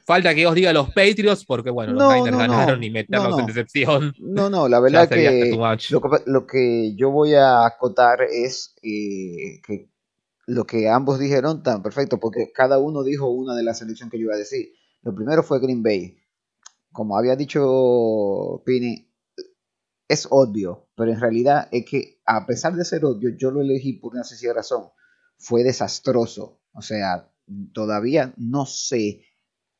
[0.04, 4.12] Falta que os diga los Patriots, porque bueno, los Niners ganaron y meternos en decepción.
[4.18, 5.56] No, no, la verdad que
[6.26, 9.88] lo, que yo voy a acotar es eh, que
[10.46, 14.18] lo que ambos dijeron tan perfecto, porque cada uno dijo una de las selecciones que
[14.18, 14.72] yo iba a decir.
[15.02, 16.16] Lo primero fue Green Bay.
[16.90, 19.09] Como había dicho Pini,
[20.10, 23.92] es obvio, pero en realidad es que a pesar de ser obvio, yo lo elegí
[23.92, 24.88] por una sencilla razón.
[25.38, 26.60] Fue desastroso.
[26.72, 27.32] O sea,
[27.72, 29.22] todavía no sé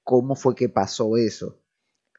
[0.05, 1.61] cómo fue que pasó eso.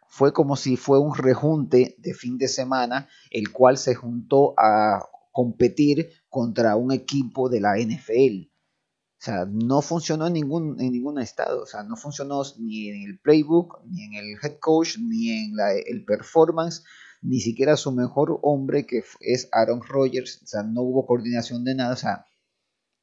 [0.09, 5.09] Fue como si fue un rejunte de fin de semana, el cual se juntó a
[5.31, 8.51] competir contra un equipo de la NFL.
[9.21, 11.63] O sea, no funcionó en ningún, en ningún estado.
[11.63, 15.53] O sea, no funcionó ni en el playbook, ni en el head coach, ni en
[15.87, 16.83] el performance,
[17.21, 20.41] ni siquiera su mejor hombre, que es Aaron Rodgers.
[20.43, 21.93] O sea, no hubo coordinación de nada.
[21.93, 22.25] O sea,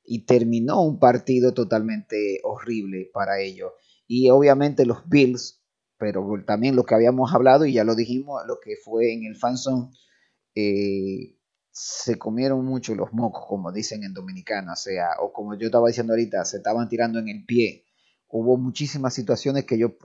[0.05, 3.73] y terminó un partido totalmente horrible para ellos
[4.09, 5.63] y obviamente los Bills,
[5.99, 9.37] pero también lo que habíamos hablado y ya lo dijimos, lo que fue en el
[9.37, 9.91] fanzone,
[10.55, 11.37] eh,
[11.71, 15.89] se comieron mucho los mocos, como dicen en Dominicana, o sea, o como yo estaba
[15.89, 17.85] diciendo ahorita, se estaban tirando en el pie.
[18.29, 19.97] Hubo muchísimas situaciones que yo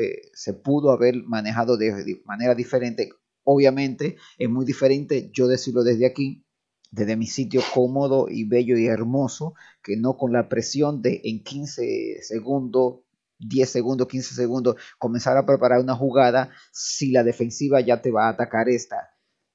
[0.00, 3.10] eh, se pudo haber manejado de, manera diferente.
[3.50, 6.44] Obviamente es muy diferente yo decirlo desde aquí,
[6.90, 11.42] desde mi sitio cómodo y bello y hermoso, que no con la presión de en
[11.42, 13.00] 15 segundos
[13.38, 18.26] 10 segundos, 15 segundos, comenzar a preparar una jugada si la defensiva ya te va
[18.26, 18.96] a atacar esta.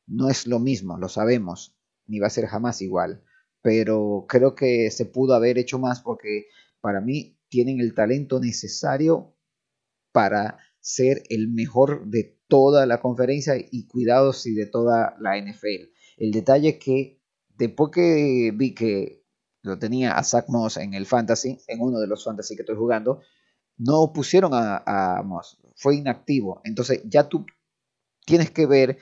[0.07, 1.77] No es lo mismo, lo sabemos,
[2.07, 3.23] ni va a ser jamás igual.
[3.61, 6.47] Pero creo que se pudo haber hecho más porque
[6.81, 9.35] para mí tienen el talento necesario
[10.11, 15.89] para ser el mejor de toda la conferencia y cuidados y de toda la NFL.
[16.17, 17.19] El detalle es que
[17.57, 19.25] después que vi que
[19.63, 22.75] lo tenía a Zach Moss en el fantasy, en uno de los fantasy que estoy
[22.75, 23.21] jugando,
[23.75, 26.61] no pusieron a, Moss, fue inactivo.
[26.63, 27.43] Entonces ya tú
[28.23, 28.99] tienes que ver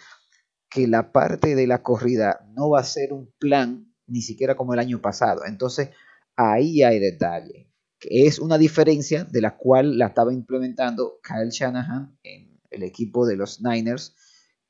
[0.69, 4.73] que la parte de la corrida no va a ser un plan ni siquiera como
[4.73, 5.41] el año pasado.
[5.45, 5.89] Entonces
[6.37, 12.17] ahí hay detalle, que es una diferencia de la cual la estaba implementando Kyle Shanahan
[12.23, 14.15] en el equipo de los Niners,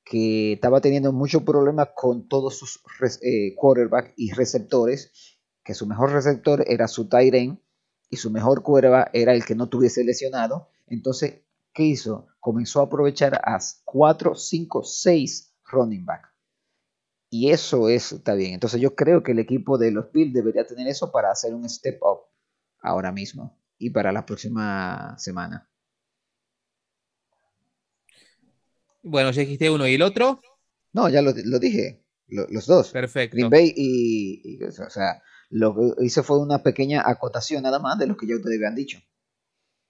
[0.04, 2.82] que estaba teniendo muchos problemas con todos sus
[3.22, 7.62] eh, quarterbacks y receptores, que su mejor receptor era su Tyren
[8.10, 10.70] y su mejor cuerva era el que no tuviese lesionado.
[10.88, 12.28] Entonces, ¿qué hizo?
[12.40, 16.32] Comenzó a aprovechar a 4, 5, 6 running back.
[17.30, 18.54] Y eso es, está bien.
[18.54, 21.68] Entonces yo creo que el equipo de los Bills debería tener eso para hacer un
[21.70, 22.24] step up
[22.82, 25.71] ahora mismo y para la próxima semana.
[29.04, 30.42] Bueno, ya dijiste uno y el otro.
[30.94, 32.04] No, ya lo, dije.
[32.28, 32.90] los dos.
[32.92, 33.36] Perfecto.
[33.36, 37.98] Green Bay y, y, o sea, lo que hice fue una pequeña acotación nada más
[37.98, 39.00] de lo que ya ustedes habían dicho.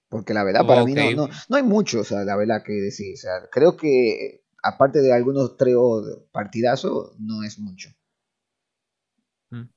[0.08, 3.14] Porque la verdad, para mí no, no, hay mucho, o sea, la verdad que decir.
[3.14, 5.74] O sea, creo que aparte de algunos tres
[6.30, 7.90] partidazos, no es mucho.
[9.50, 9.68] Mm.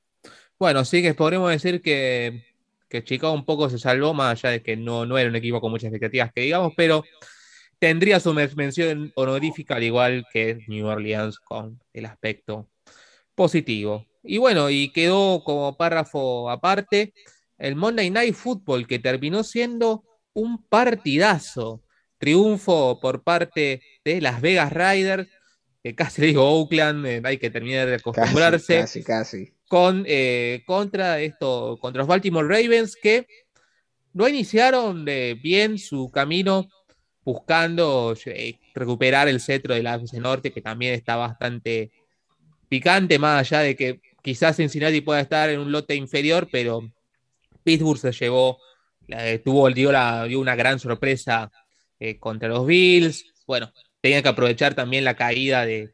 [0.59, 2.43] Bueno, sí que podríamos decir que,
[2.89, 5.61] que Chicago un poco se salvó, más allá de que no, no era un equipo
[5.61, 7.03] con muchas expectativas, que digamos, pero
[7.79, 12.69] tendría su mención honorífica al igual que New Orleans con el aspecto
[13.35, 14.05] positivo.
[14.23, 17.13] Y bueno, y quedó como párrafo aparte
[17.57, 21.81] el Monday Night Football, que terminó siendo un partidazo.
[22.17, 25.27] Triunfo por parte de Las Vegas Riders,
[25.83, 28.79] que casi le digo Oakland, eh, hay que terminar de acostumbrarse.
[28.79, 29.53] Casi, casi.
[29.67, 33.27] Con, eh, contra, esto, contra los Baltimore Ravens, que
[34.13, 36.69] no iniciaron bien su camino
[37.25, 41.91] buscando eh, recuperar el cetro de la Norte, que también está bastante
[42.69, 46.81] picante, más allá de que quizás Cincinnati pueda estar en un lote inferior, pero
[47.63, 48.59] Pittsburgh se llevó,
[49.43, 49.91] tuvo dio,
[50.27, 51.51] dio una gran sorpresa
[51.99, 53.25] eh, contra los Bills.
[53.47, 55.93] Bueno, tenía que aprovechar también la caída de,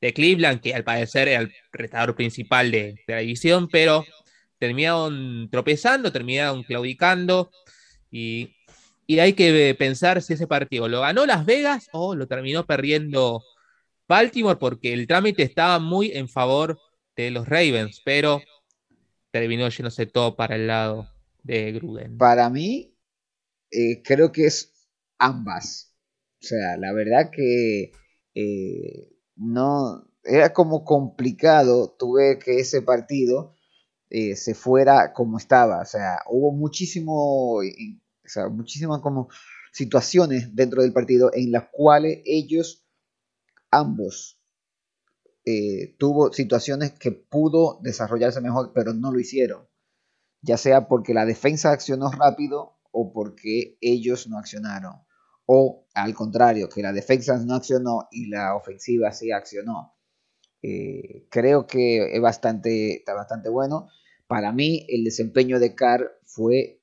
[0.00, 4.04] Cleveland, que al parecer era el retador principal de, la división, pero
[4.58, 7.50] terminaron tropezando, terminaron claudicando
[8.10, 8.56] y,
[9.14, 13.42] y, hay que pensar si ese partido lo ganó Las Vegas o lo terminó perdiendo
[14.08, 16.78] Baltimore porque el trámite estaba muy en favor
[17.16, 18.40] de los Ravens, pero
[19.30, 21.08] terminó yéndose todo para el lado
[21.42, 22.18] de Gruden.
[22.18, 22.94] Para mí,
[23.70, 24.72] eh, creo que es
[25.18, 25.94] ambas.
[26.42, 27.92] O sea, la verdad que
[28.34, 31.94] eh, no era como complicado.
[31.98, 33.54] Tuve que ese partido
[34.08, 35.80] eh, se fuera como estaba.
[35.80, 37.60] O sea, hubo muchísimo,
[38.30, 39.28] o sea, muchísimas como
[39.72, 42.86] situaciones dentro del partido en las cuales ellos
[43.72, 44.40] ambos
[45.44, 49.66] eh, tuvo situaciones que pudo desarrollarse mejor, pero no lo hicieron.
[50.42, 54.94] Ya sea porque la defensa accionó rápido o porque ellos no accionaron.
[55.46, 59.96] O al contrario, que la defensa no accionó y la ofensiva sí accionó.
[60.62, 63.88] Eh, creo que es bastante, está bastante bueno.
[64.28, 66.79] Para mí el desempeño de Carr fue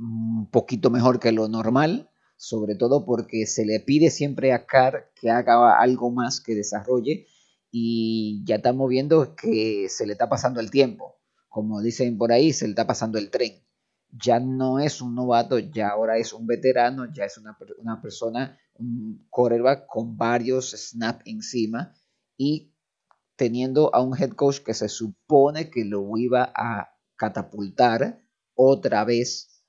[0.00, 2.10] un poquito mejor que lo normal
[2.40, 7.26] sobre todo porque se le pide siempre a Carr que haga algo más que desarrolle
[7.70, 11.20] y ya estamos viendo que se le está pasando el tiempo.
[11.50, 13.62] Como dicen por ahí, se le está pasando el tren.
[14.10, 18.58] Ya no es un novato, ya ahora es un veterano, ya es una, una persona,
[18.74, 19.28] un
[19.86, 21.94] con varios snaps encima
[22.38, 22.72] y
[23.36, 29.59] teniendo a un head coach que se supone que lo iba a catapultar otra vez,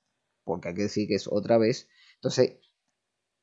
[0.44, 1.88] porque hay que decir que es otra vez.
[2.16, 2.58] Entonces,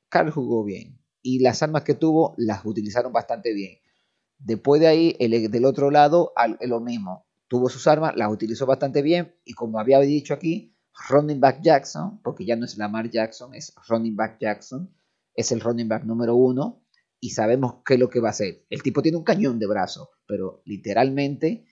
[0.09, 3.79] Carl jugó bien y las armas que tuvo las utilizaron bastante bien.
[4.37, 7.25] Después de ahí, el del otro lado, lo mismo.
[7.47, 10.75] Tuvo sus armas, las utilizó bastante bien y como había dicho aquí,
[11.09, 14.93] running back Jackson, porque ya no es Lamar Jackson, es running back Jackson,
[15.33, 16.83] es el running back número uno
[17.19, 18.65] y sabemos qué es lo que va a hacer.
[18.69, 21.65] El tipo tiene un cañón de brazo, pero literalmente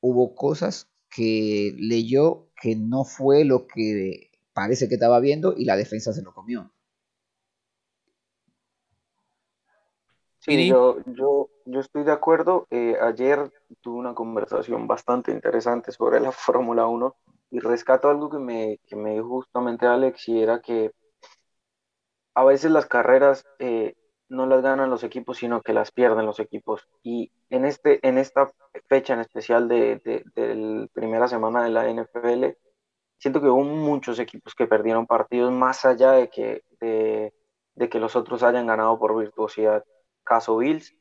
[0.00, 5.76] hubo cosas que leyó que no fue lo que parece que estaba viendo y la
[5.76, 6.72] defensa se lo comió.
[10.38, 12.66] Sí, yo, yo, yo estoy de acuerdo.
[12.70, 17.14] Eh, ayer tuve una conversación bastante interesante sobre la Fórmula 1
[17.50, 20.92] y rescato algo que me, que me dijo justamente Alex y era que
[22.34, 23.94] a veces las carreras eh,
[24.30, 26.88] no las ganan los equipos, sino que las pierden los equipos.
[27.02, 28.50] Y en, este, en esta
[28.88, 30.00] fecha en especial de,
[30.34, 32.56] de, la primera semana de la NFL,
[33.18, 37.34] siento que hubo muchos equipos que perdieron partidos más allá de que, de,
[37.74, 39.84] de que los otros hayan ganado por virtuosidad
[40.24, 40.94] caso Bills,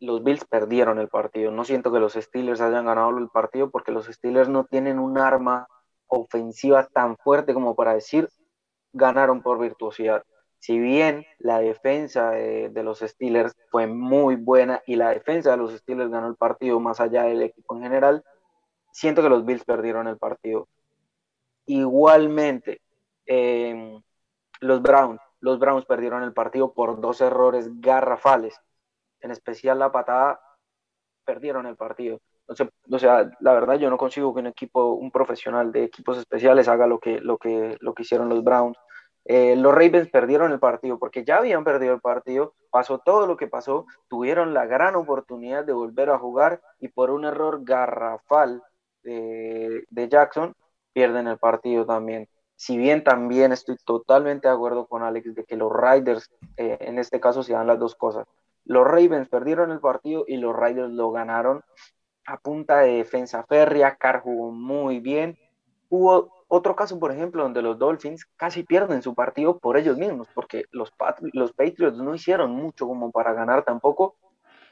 [0.00, 1.50] los Bills perdieron el partido.
[1.50, 5.18] No siento que los Steelers hayan ganado el partido porque los Steelers no tienen un
[5.18, 5.66] arma
[6.06, 8.28] ofensiva tan fuerte como para decir
[8.92, 10.24] ganaron por virtuosidad.
[10.58, 15.72] Si bien la defensa de, los Steelers fue muy buena y la defensa de los
[15.72, 18.24] Steelers ganó el partido más allá del equipo en general,
[18.92, 20.68] siento que los Bills perdieron el partido.
[21.66, 22.80] Igualmente,
[23.26, 24.00] eh,
[24.60, 28.60] los Browns, los Browns perdieron el partido por dos errores garrafales
[29.20, 30.40] en especial la patada,
[31.24, 32.20] perdieron el partido.
[32.46, 36.68] O sea, la verdad yo no consigo que un equipo, un profesional de equipos especiales
[36.68, 38.78] haga lo que, lo que, lo que hicieron los Browns.
[39.24, 43.36] Eh, los Ravens perdieron el partido porque ya habían perdido el partido, pasó todo lo
[43.36, 48.62] que pasó, tuvieron la gran oportunidad de volver a jugar y por un error garrafal
[49.02, 50.54] de, Jackson
[50.96, 52.26] pierden el partido también.
[52.54, 56.98] Si bien también estoy totalmente de acuerdo con Alex de que los Riders eh, en
[56.98, 58.26] este caso se dan las dos cosas.
[58.64, 61.62] Los Ravens perdieron el partido y los Raiders lo ganaron
[62.24, 63.96] a punta de defensa férrea.
[63.96, 65.36] Carr jugó muy bien.
[65.90, 70.28] Hubo otro caso, por ejemplo, donde los Dolphins casi pierden su partido por ellos mismos,
[70.34, 70.94] porque los,
[71.34, 74.16] los Patriots no hicieron mucho como para ganar tampoco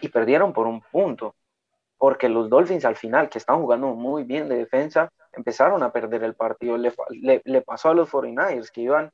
[0.01, 1.35] y perdieron por un punto.
[1.99, 6.25] Porque los Dolphins al final, que están jugando muy bien de defensa, empezaron a perder
[6.25, 6.77] el partido.
[6.77, 6.93] Le,
[7.45, 9.11] le, pasó a los 49ers que iban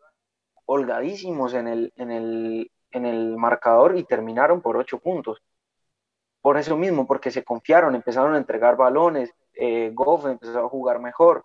[0.66, 5.42] holgadísimos en el, en el, en el marcador y terminaron por ocho puntos.
[6.40, 11.00] Por eso mismo, porque se confiaron, empezaron a entregar balones, eh, Goff empezó a jugar
[11.00, 11.44] mejor.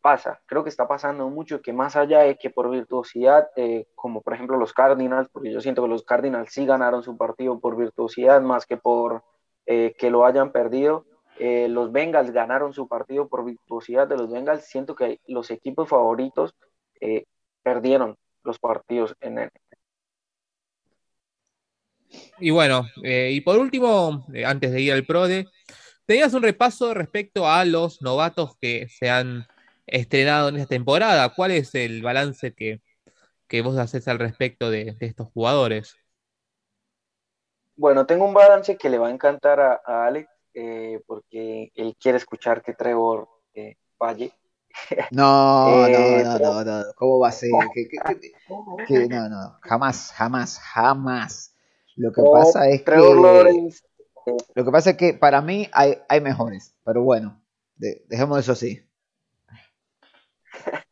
[0.00, 4.22] Pasa, creo que está pasando mucho que más allá de que por virtuosidad, eh, como
[4.22, 7.76] por ejemplo los Cardinals, porque yo siento que los Cardinals sí ganaron su partido por
[7.76, 9.24] virtuosidad más que por
[9.68, 11.04] eh, que lo hayan perdido,
[11.38, 14.64] eh, los Bengals ganaron su partido por virtuosidad de los Bengals.
[14.64, 16.56] Siento que los equipos favoritos
[17.62, 19.50] perdieron los partidos en, el,
[22.40, 25.46] y bueno, eh, y por último, eh, antes de ir al PRODE,
[26.06, 29.46] tenías un repaso respecto a los novatos que se han
[29.86, 31.28] estrenado en esta temporada.
[31.34, 32.80] ¿Cuál es el balance que,
[33.62, 35.96] vos haces al respecto de, estos jugadores?
[37.78, 42.18] Bueno, tengo un balance que le va a encantar a, Alex, eh, porque él quiere
[42.18, 43.28] escuchar que Trevor
[43.96, 44.32] falle.
[45.10, 47.50] No, no, no, no, ¿cómo va a ser?
[49.10, 51.54] no, no, jamás, jamás, jamás
[51.96, 52.92] Lo que pasa es que.
[54.54, 57.40] Lo que pasa es que para mí hay, hay mejores, pero bueno,
[57.76, 58.84] dejemos eso así.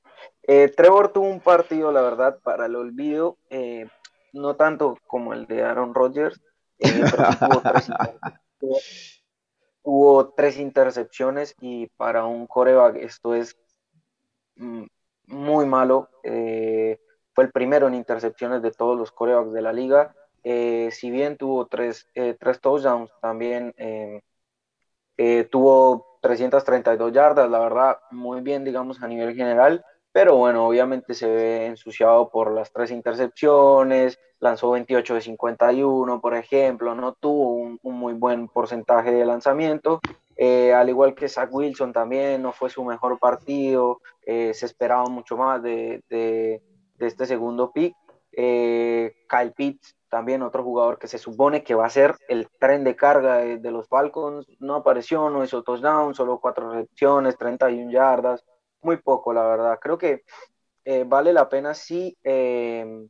[0.48, 3.88] Eh, Trevor tuvo un partido, la verdad, para el olvido, eh,
[4.32, 6.40] no tanto como el de Aaron Rodgers,
[6.78, 7.04] eh,
[9.82, 13.56] tuvo, tres, intercepciones y para un coreback esto es
[14.56, 14.84] mm,
[15.26, 16.08] muy malo.
[16.22, 20.14] fue el primero en intercepciones de todos los corebacks de la liga.
[20.42, 23.74] si bien tuvo tres, tres touchdowns, también
[25.50, 29.84] tuvo 332 yardas, la verdad, muy bien, digamos, a nivel general
[30.16, 36.34] pero bueno, obviamente se ve ensuciado por las tres intercepciones, lanzó 28 de 51, por
[36.34, 40.00] ejemplo, no tuvo un, muy buen porcentaje de lanzamiento,
[40.34, 45.04] eh, al igual que Zach Wilson también, no fue su mejor partido, eh, se esperaba
[45.04, 46.02] mucho más de,
[46.98, 47.94] este segundo pick.
[48.32, 52.84] Eh, Kyle Pitts, también otro jugador que se supone que va a ser el tren
[52.84, 57.90] de carga de, de los Falcons, no apareció, no hizo touchdown, solo cuatro recepciones, 31
[57.90, 58.46] yardas
[58.82, 59.78] muy poco, la verdad.
[59.80, 60.24] Creo que
[60.84, 63.08] eh, vale la pena sí em,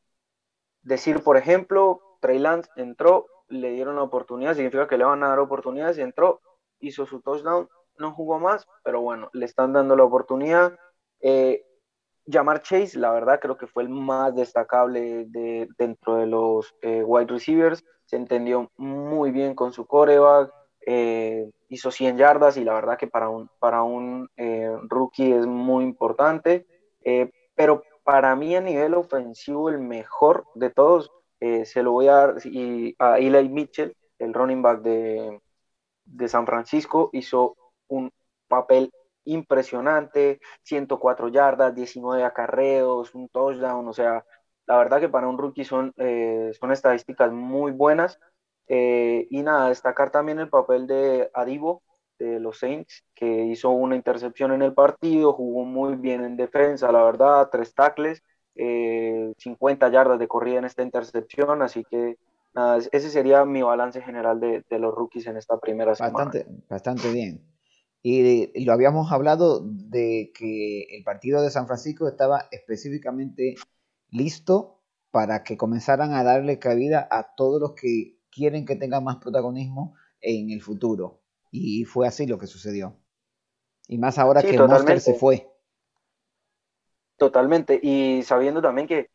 [0.82, 5.28] decir, por ejemplo, Trey Lance entró, le dieron la oportunidad, significa que le van a
[5.28, 6.40] dar oportunidades entró,
[6.80, 10.76] hizo su touchdown, no jugó más, pero bueno, le están dando la oportunidad.
[11.20, 11.64] Eh,
[12.28, 17.02] Jamar Chase, la verdad, creo que fue el más destacable de, dentro de los eh,
[17.04, 17.84] wide receivers.
[18.04, 20.52] Se entendió muy bien con su coreback.
[20.88, 25.44] Eh, hizo 100 yardas y la verdad que para un, para un eh, rookie es
[25.44, 26.64] muy importante.
[27.02, 32.14] Eh, pero para mí a nivel ofensivo el mejor de todos se lo voy a
[32.14, 32.34] dar
[32.98, 35.40] a Eli Mitchell, el running back de,
[36.04, 37.56] de San Francisco, hizo
[37.88, 38.10] un
[38.48, 38.90] papel
[39.24, 44.24] impresionante, 104 yardas, 19 acarreos, un touchdown, o sea,
[44.66, 45.94] la verdad que para un rookie son,
[46.58, 48.18] son estadísticas muy buenas
[48.68, 51.82] eh, y nada, destacar también el papel de Adivo
[52.18, 56.90] de los Saints, que hizo una intercepción en el partido, jugó muy bien en defensa,
[56.90, 58.22] la verdad, tres tackles,
[58.54, 62.16] 50 eh, yardas de corrida en esta intercepción, así que
[62.54, 66.64] nada, ese sería mi balance general de, los rookies en esta primera bastante, semana.
[66.68, 67.42] Bastante bien.
[68.02, 73.56] Y, lo habíamos hablado de que el partido de San Francisco estaba específicamente
[74.10, 79.16] listo para que comenzaran a darle cabida a todos los que quieren que tenga más
[79.16, 81.22] protagonismo en el futuro.
[81.50, 82.98] Y fue así lo que sucedió.
[83.88, 85.50] Y más ahora que Monster se fue.
[87.16, 87.80] Totalmente.
[87.82, 89.10] Y sabiendo también que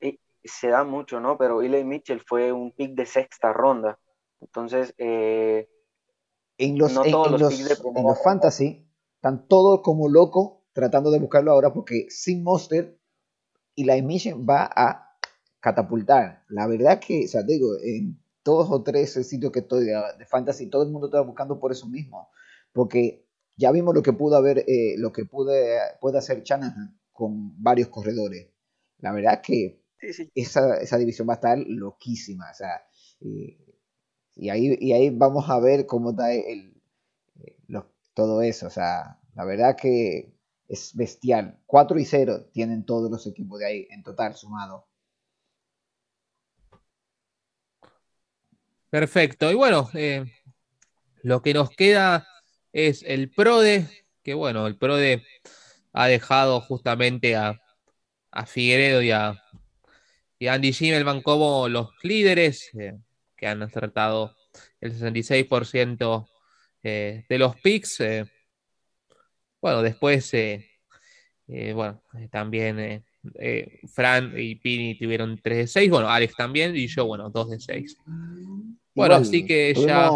[0.00, 1.36] eh, se da mucho, ¿no?
[1.36, 3.98] Pero Eli Mitchell fue un pick de sexta ronda.
[4.40, 5.68] Entonces, eh,
[6.56, 12.98] en los, los, fantasy, están todos como locos tratando de buscarlo ahora porque sin Monster,
[13.76, 15.18] Eli Mitchell va a
[15.60, 16.44] catapultar.
[16.48, 20.70] La verdad que, o sea, digo, en todos o tres sitios que estoy de, fantasy,
[20.70, 22.30] todo el mundo está buscando por eso mismo,
[22.72, 23.26] porque
[23.56, 27.88] ya vimos lo que pudo haber, eh, lo que pude, puede hacer Shanahan con varios
[27.88, 28.52] corredores.
[28.98, 29.82] La verdad que
[30.36, 32.86] Esa, esa, división va a estar loquísima, o sea,
[33.18, 36.80] y, ahí, y ahí vamos a ver cómo está el,
[37.40, 37.56] eh,
[38.14, 40.32] todo eso, o sea, la verdad que
[40.68, 41.58] es bestial.
[41.66, 44.86] 4 y 0 tienen todos los equipos de ahí en total sumado.
[48.96, 49.50] Perfecto.
[49.50, 50.24] Y bueno, eh,
[51.22, 52.26] lo que nos queda
[52.72, 53.86] es el PRODE,
[54.22, 55.22] que bueno, el PRODE
[55.92, 57.60] ha dejado justamente a,
[58.46, 59.38] Figueredo y a,
[60.48, 62.94] Andy Schimmelman como los líderes eh,
[63.36, 64.34] que han acertado
[64.80, 66.26] el 66%
[66.82, 68.02] eh, de los picks.
[69.60, 70.32] bueno, después,
[71.46, 73.04] bueno, también
[73.88, 75.90] Fran y Pini tuvieron 3 de 6.
[75.90, 77.96] Bueno, Alex también y yo, bueno, 2 de 6.
[78.96, 80.10] Bueno, así que ya.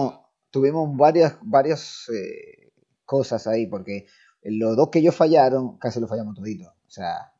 [0.50, 2.72] Tuvimos varias, varias eh,
[3.04, 4.06] cosas ahí, porque
[4.42, 6.64] los dos que ellos fallaron, casi lo fallamos todito.
[6.86, 7.32] O sea,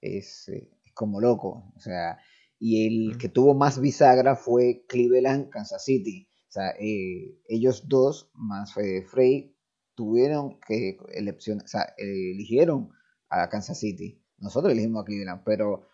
[0.00, 1.70] es, eh, es, como loco.
[1.76, 2.18] O sea,
[2.58, 6.30] y el que tuvo más bisagra fue Cleveland, Kansas City.
[6.48, 9.54] O sea, eh, ellos dos, más Frey,
[9.94, 12.90] tuvieron que elección, o sea, eligieron
[13.28, 14.22] a Kansas City.
[14.38, 15.88] Nosotros elegimos a Cleveland, pero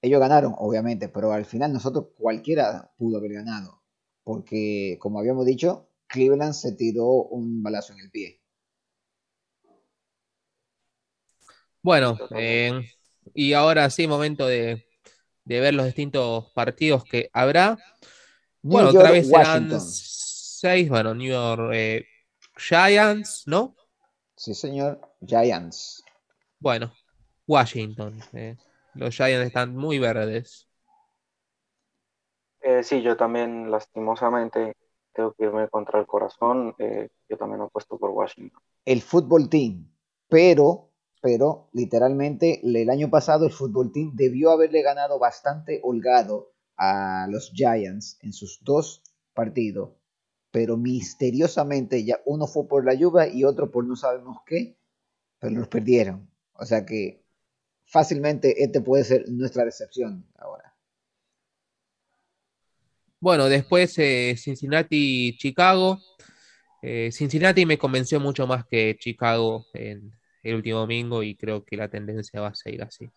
[0.00, 3.76] ellos ganaron, obviamente, pero al final nosotros cualquiera pudo haber ganado
[4.26, 8.42] porque como habíamos dicho, Cleveland se tiró un balazo en el pie.
[11.80, 12.72] Bueno, eh,
[13.34, 14.84] y ahora sí, momento de,
[15.44, 17.78] ver los distintos partidos que habrá.
[18.62, 22.04] bueno, otra vez serán seis, bueno, New York eh,
[22.56, 23.76] Giants, ¿no?
[24.34, 26.02] Sí, señor, Giants.
[26.58, 26.92] Bueno,
[27.46, 28.18] Washington.
[28.32, 28.56] Eh,
[28.94, 30.68] los Giants están muy verdes.
[32.60, 34.74] Eh, sí, yo también lastimosamente
[35.12, 36.74] tengo que irme contra el corazón.
[36.78, 38.60] Eh, yo también apuesto por Washington.
[38.84, 39.88] El fútbol team,
[40.28, 40.90] pero,
[41.20, 47.50] pero literalmente el año pasado el fútbol team debió haberle ganado bastante holgado a los
[47.52, 49.90] Giants en sus dos partidos,
[50.50, 54.76] pero misteriosamente ya uno fue por la lluvia y otro por no sabemos qué,
[55.38, 56.28] pero los perdieron.
[56.54, 57.25] O sea que
[57.86, 60.74] fácilmente este puede ser nuestra decepción ahora.
[63.20, 65.98] Bueno, después eh, Cincinnati-Chicago.
[66.82, 70.12] Eh, Cincinnati me convenció mucho más que Chicago en
[70.42, 73.10] el último domingo y creo que la tendencia va a seguir así.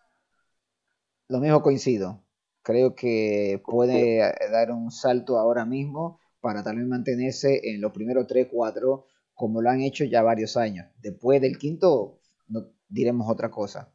[1.28, 2.24] Lo mismo coincido.
[2.64, 4.20] Creo que puede
[4.52, 9.82] dar un salto ahora mismo para también mantenerse en los primeros 3-4 como lo han
[9.82, 10.88] hecho ya varios años.
[11.02, 13.94] Después del quinto no, diremos otra cosa.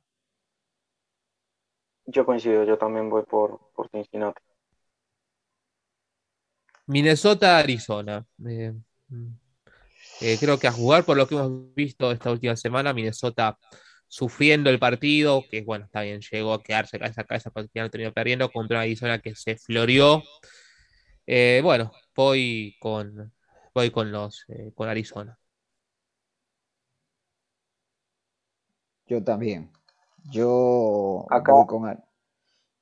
[2.06, 4.40] Yo coincido, yo también voy por, por Cincinnati.
[6.86, 8.26] Minnesota, Arizona.
[8.46, 8.72] Eh,
[9.08, 9.28] mm,
[10.20, 13.58] eh, creo que a jugar por lo que hemos visto esta última semana, Minnesota
[14.06, 17.90] sufriendo el partido, que bueno, está bien, llegó a quedarse cabeza a cabeza porque no
[17.90, 20.22] terminó perdiendo contra una Arizona que se floreó.
[21.26, 23.32] Eh, bueno, voy con
[23.74, 25.38] voy con los con Arizona.
[29.06, 29.70] Yo también.
[30.30, 32.04] Yo voy con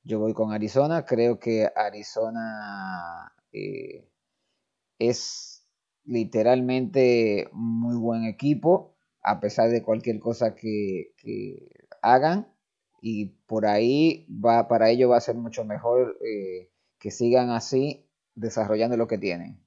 [0.04, 1.04] yo voy con Arizona.
[1.04, 4.08] Creo que Arizona eh,
[4.98, 5.68] es
[6.04, 11.12] literalmente muy buen equipo, a pesar de cualquier cosa que,
[12.02, 12.48] hagan.
[13.00, 18.08] Y por ahí va, para ello va a ser mucho mejor eh, que sigan así
[18.34, 19.60] desarrollando lo que tienen.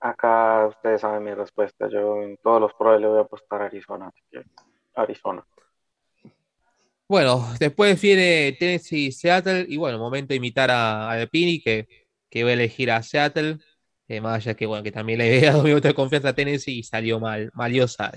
[0.00, 1.88] Acá ustedes saben mi respuesta.
[1.88, 4.12] Yo en todos los pros le voy a apostar a Arizona.
[5.02, 5.44] Arizona.
[7.08, 11.88] Bueno, después viene Tennessee Seattle y bueno, momento de imitar a, a Pini que,
[12.28, 13.58] que va a elegir a Seattle.
[14.08, 16.80] Eh, más allá que bueno, que también le había dado minutos de confianza a Tennessee
[16.80, 18.12] y salió mal, maliosa.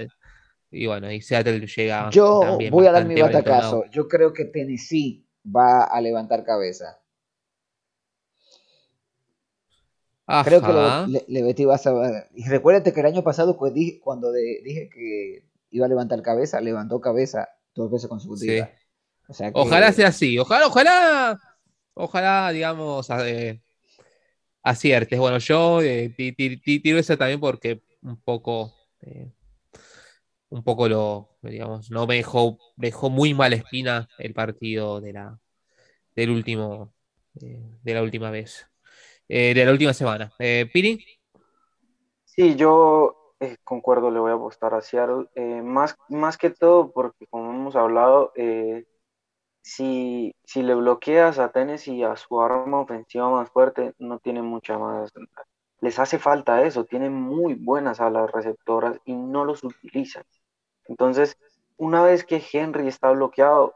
[0.70, 2.10] Y bueno, y Seattle llega.
[2.10, 3.86] Yo voy a dar mi batacazo.
[3.92, 6.98] Yo creo que Tennessee va a levantar cabeza.
[10.46, 10.72] Creo que
[11.28, 15.86] le, le, vas a Y recuérdate que el año pasado, pues, cuando dije que iba
[15.86, 18.70] a levantar cabeza, levantó cabeza dos veces consecutivas.
[19.54, 21.40] Ojalá sea así, ojalá, ojalá,
[21.94, 23.62] ojalá, digamos, eh,
[24.62, 25.18] aciertes.
[25.18, 29.32] Bueno, yo eh, tiro eso también porque un poco, eh,
[30.50, 35.40] un poco lo, digamos, no me dejó, dejó muy mala espina el partido de la,
[36.16, 36.94] del último,
[37.34, 38.68] de la última vez,
[39.30, 40.34] de la última semana.
[40.38, 41.00] Piri.
[42.26, 43.21] Sí, yo
[43.64, 45.28] concuerdo, le voy a apostar a Seattle.
[45.64, 48.34] más, más que todo porque, como hemos hablado,
[49.62, 54.78] si, si le bloqueas a Tennessee a su arma ofensiva más fuerte, no tiene mucha
[54.78, 55.12] más.
[55.80, 60.24] Les hace falta eso, tienen muy buenas alas receptoras y no los utilizan.
[60.86, 61.38] Entonces,
[61.78, 63.74] una vez que Henry está bloqueado,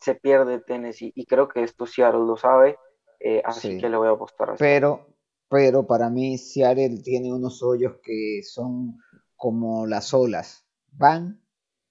[0.00, 2.78] se pierde Tennessee y creo que esto Seattle lo sabe,
[3.20, 4.58] eh, así que le voy a apostar así.
[4.58, 5.06] Pero,
[5.48, 8.98] pero para mí Seattle tiene unos hoyos que son
[9.36, 11.42] como las olas, van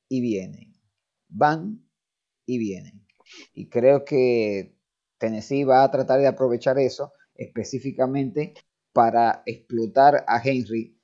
[0.10, 0.76] y vienen,
[1.28, 1.86] van
[2.46, 3.06] y vienen.
[3.54, 4.78] Y creo que
[5.18, 8.54] Tennessee va a tratar de aprovechar eso específicamente
[8.94, 10.98] para explotar a Henry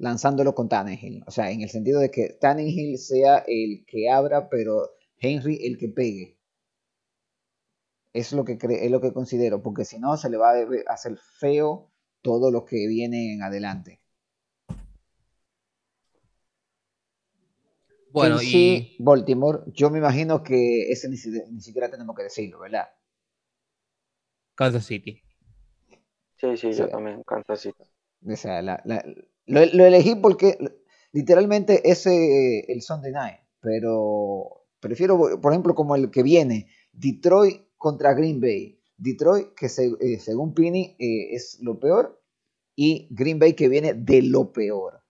[0.00, 1.22] lanzándolo con Tannehill.
[1.26, 5.78] O sea, en el sentido de que Tannehill sea el que abra, pero Henry el
[5.78, 6.39] que pegue.
[8.12, 11.16] Es lo que, es lo que considero, porque si no se le va a hacer
[11.16, 11.90] feo
[12.22, 14.00] todo lo que viene en adelante.
[18.12, 22.88] Bueno, y Baltimore, yo me imagino que ese ni, siquiera tenemos que decirlo, ¿verdad?
[24.56, 25.22] Kansas City.
[26.36, 27.84] Sí, sí, yo también, Kansas City.
[28.26, 28.62] O sea,
[29.46, 30.58] lo, elegí porque
[31.12, 38.12] literalmente ese el Sunday Night, pero prefiero, por ejemplo, como el que viene, Detroit contra
[38.12, 38.78] Green Bay.
[38.98, 42.22] Detroit, que eh, según Pini eh, es lo peor,
[42.76, 44.96] y Green Bay que viene de lo peor.
[44.96, 45.02] O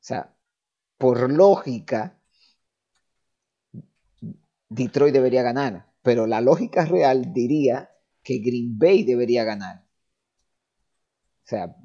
[0.00, 0.36] sea,
[0.98, 2.20] por lógica,
[4.68, 7.90] Detroit debería ganar, pero la lógica real diría
[8.24, 9.86] que Green Bay debería ganar.
[11.44, 11.76] O sea,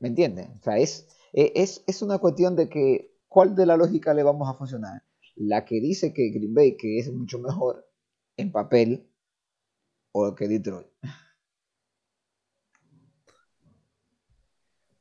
[0.00, 0.56] ¿me entienden?
[0.58, 4.48] O sea, es, es, es una cuestión de que, ¿cuál de la lógica le vamos
[4.48, 5.03] a funcionar?
[5.36, 7.88] La que dice que Green Bay, que es mucho mejor
[8.36, 9.08] en papel,
[10.12, 10.86] o que Detroit.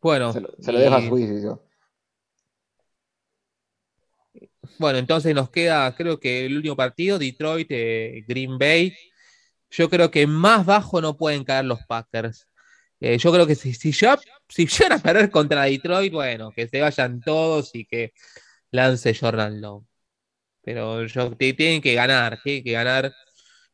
[0.02, 1.64] Bueno, se lo, dejo a juicio.
[4.78, 8.94] Bueno, entonces nos queda, creo que el último partido, Detroit, eh, Green Bay.
[9.70, 12.48] Yo creo que más bajo no pueden caer los Packers.
[13.00, 14.20] Eh, yo creo que si, si, ya,
[14.50, 18.14] si llegan a perder contra Detroit, bueno, que se vayan todos y que
[18.72, 19.86] lance Jordan Love.
[20.64, 23.14] Pero yo, tienen que ganar, tienen que ganar.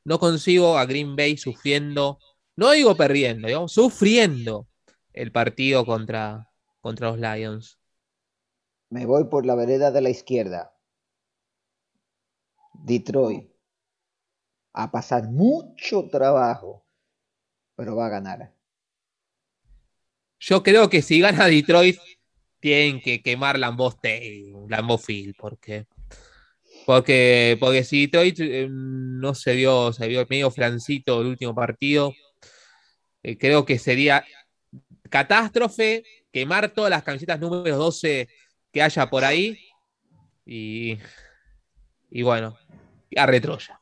[0.04, 2.20] No consigo a Green Bay sufriendo,
[2.56, 4.68] no digo perdiendo, digamos, sufriendo
[5.14, 6.50] el partido contra,
[6.82, 7.80] contra los Lions.
[8.90, 10.74] Me voy por la vereda de la izquierda.
[12.74, 13.48] Detroit.
[14.74, 16.86] A pasar mucho trabajo,
[17.76, 18.54] pero va a ganar.
[20.40, 22.00] Yo creo que si gana Detroit,
[22.60, 23.94] tienen que quemar Lambeau,
[24.68, 25.86] Lambeau Field, porque,
[26.90, 32.14] porque, porque si Detroit eh, no se vio, se vio medio flancito el último partido,
[33.22, 34.26] eh, creo que sería
[35.08, 36.02] catástrofe
[36.34, 38.28] quemar todas las camisetas número 12
[38.72, 39.60] que haya por ahí
[40.48, 40.98] y,
[42.10, 42.58] y bueno,
[43.16, 43.80] a retroya.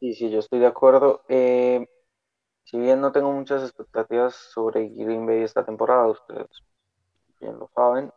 [0.00, 1.22] Sí, sí, yo estoy de acuerdo.
[1.28, 1.86] Eh,
[2.64, 6.48] si bien no tengo muchas expectativas sobre Green Bay esta temporada, ustedes
[7.38, 8.10] bien lo saben,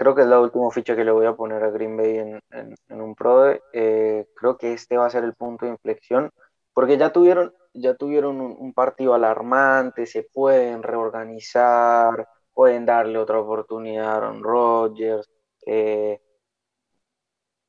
[0.00, 3.02] creo que es la última ficha que le voy a poner a Green Bay en,
[3.02, 3.50] un Pro.
[3.74, 6.30] Eh, creo que este va a ser el punto de inflexión,
[6.72, 14.06] porque ya tuvieron, ya tuvieron un, partido alarmante, se pueden reorganizar, pueden darle otra oportunidad
[14.06, 15.28] a Aaron Rodgers.
[15.66, 16.18] Eh,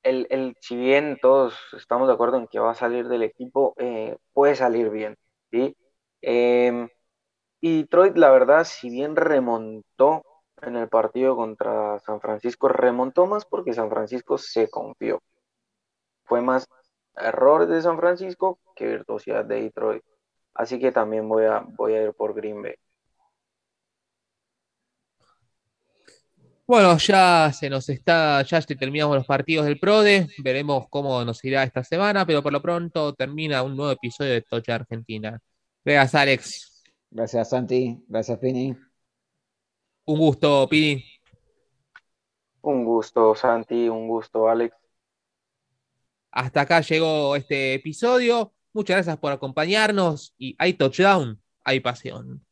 [0.04, 4.16] el, si bien todos estamos de acuerdo en que va a salir del equipo, eh,
[4.34, 5.18] puede salir bien.
[5.52, 5.76] ¿sí?
[6.22, 6.88] Em,
[7.62, 10.24] y Detroit, la verdad, si bien remontó
[10.62, 15.22] en el partido contra San Francisco, remontó más porque San Francisco se confió.
[16.24, 16.68] Fue más
[17.16, 20.04] error de San Francisco que virtuosidad de Detroit.
[20.54, 22.76] Así que también voy a, voy a ir por Green Bay.
[26.68, 31.64] Bueno, ya se nos está, ya terminamos los partidos del PRODE, veremos cómo nos irá
[31.64, 35.38] esta semana, pero por lo pronto termina un nuevo episodio de Tocha Argentina.
[35.84, 36.84] Gracias, Alex.
[37.10, 38.02] Gracias, Santi.
[38.08, 38.74] Gracias, Pini.
[40.12, 41.02] Un gusto, Pini.
[42.64, 43.88] Un gusto, Santi.
[43.88, 44.76] Un gusto, Alex.
[46.32, 48.54] Hasta acá llegó este episodio.
[48.74, 52.46] Muchas gracias por acompañarnos y hay touchdown, hay pasión.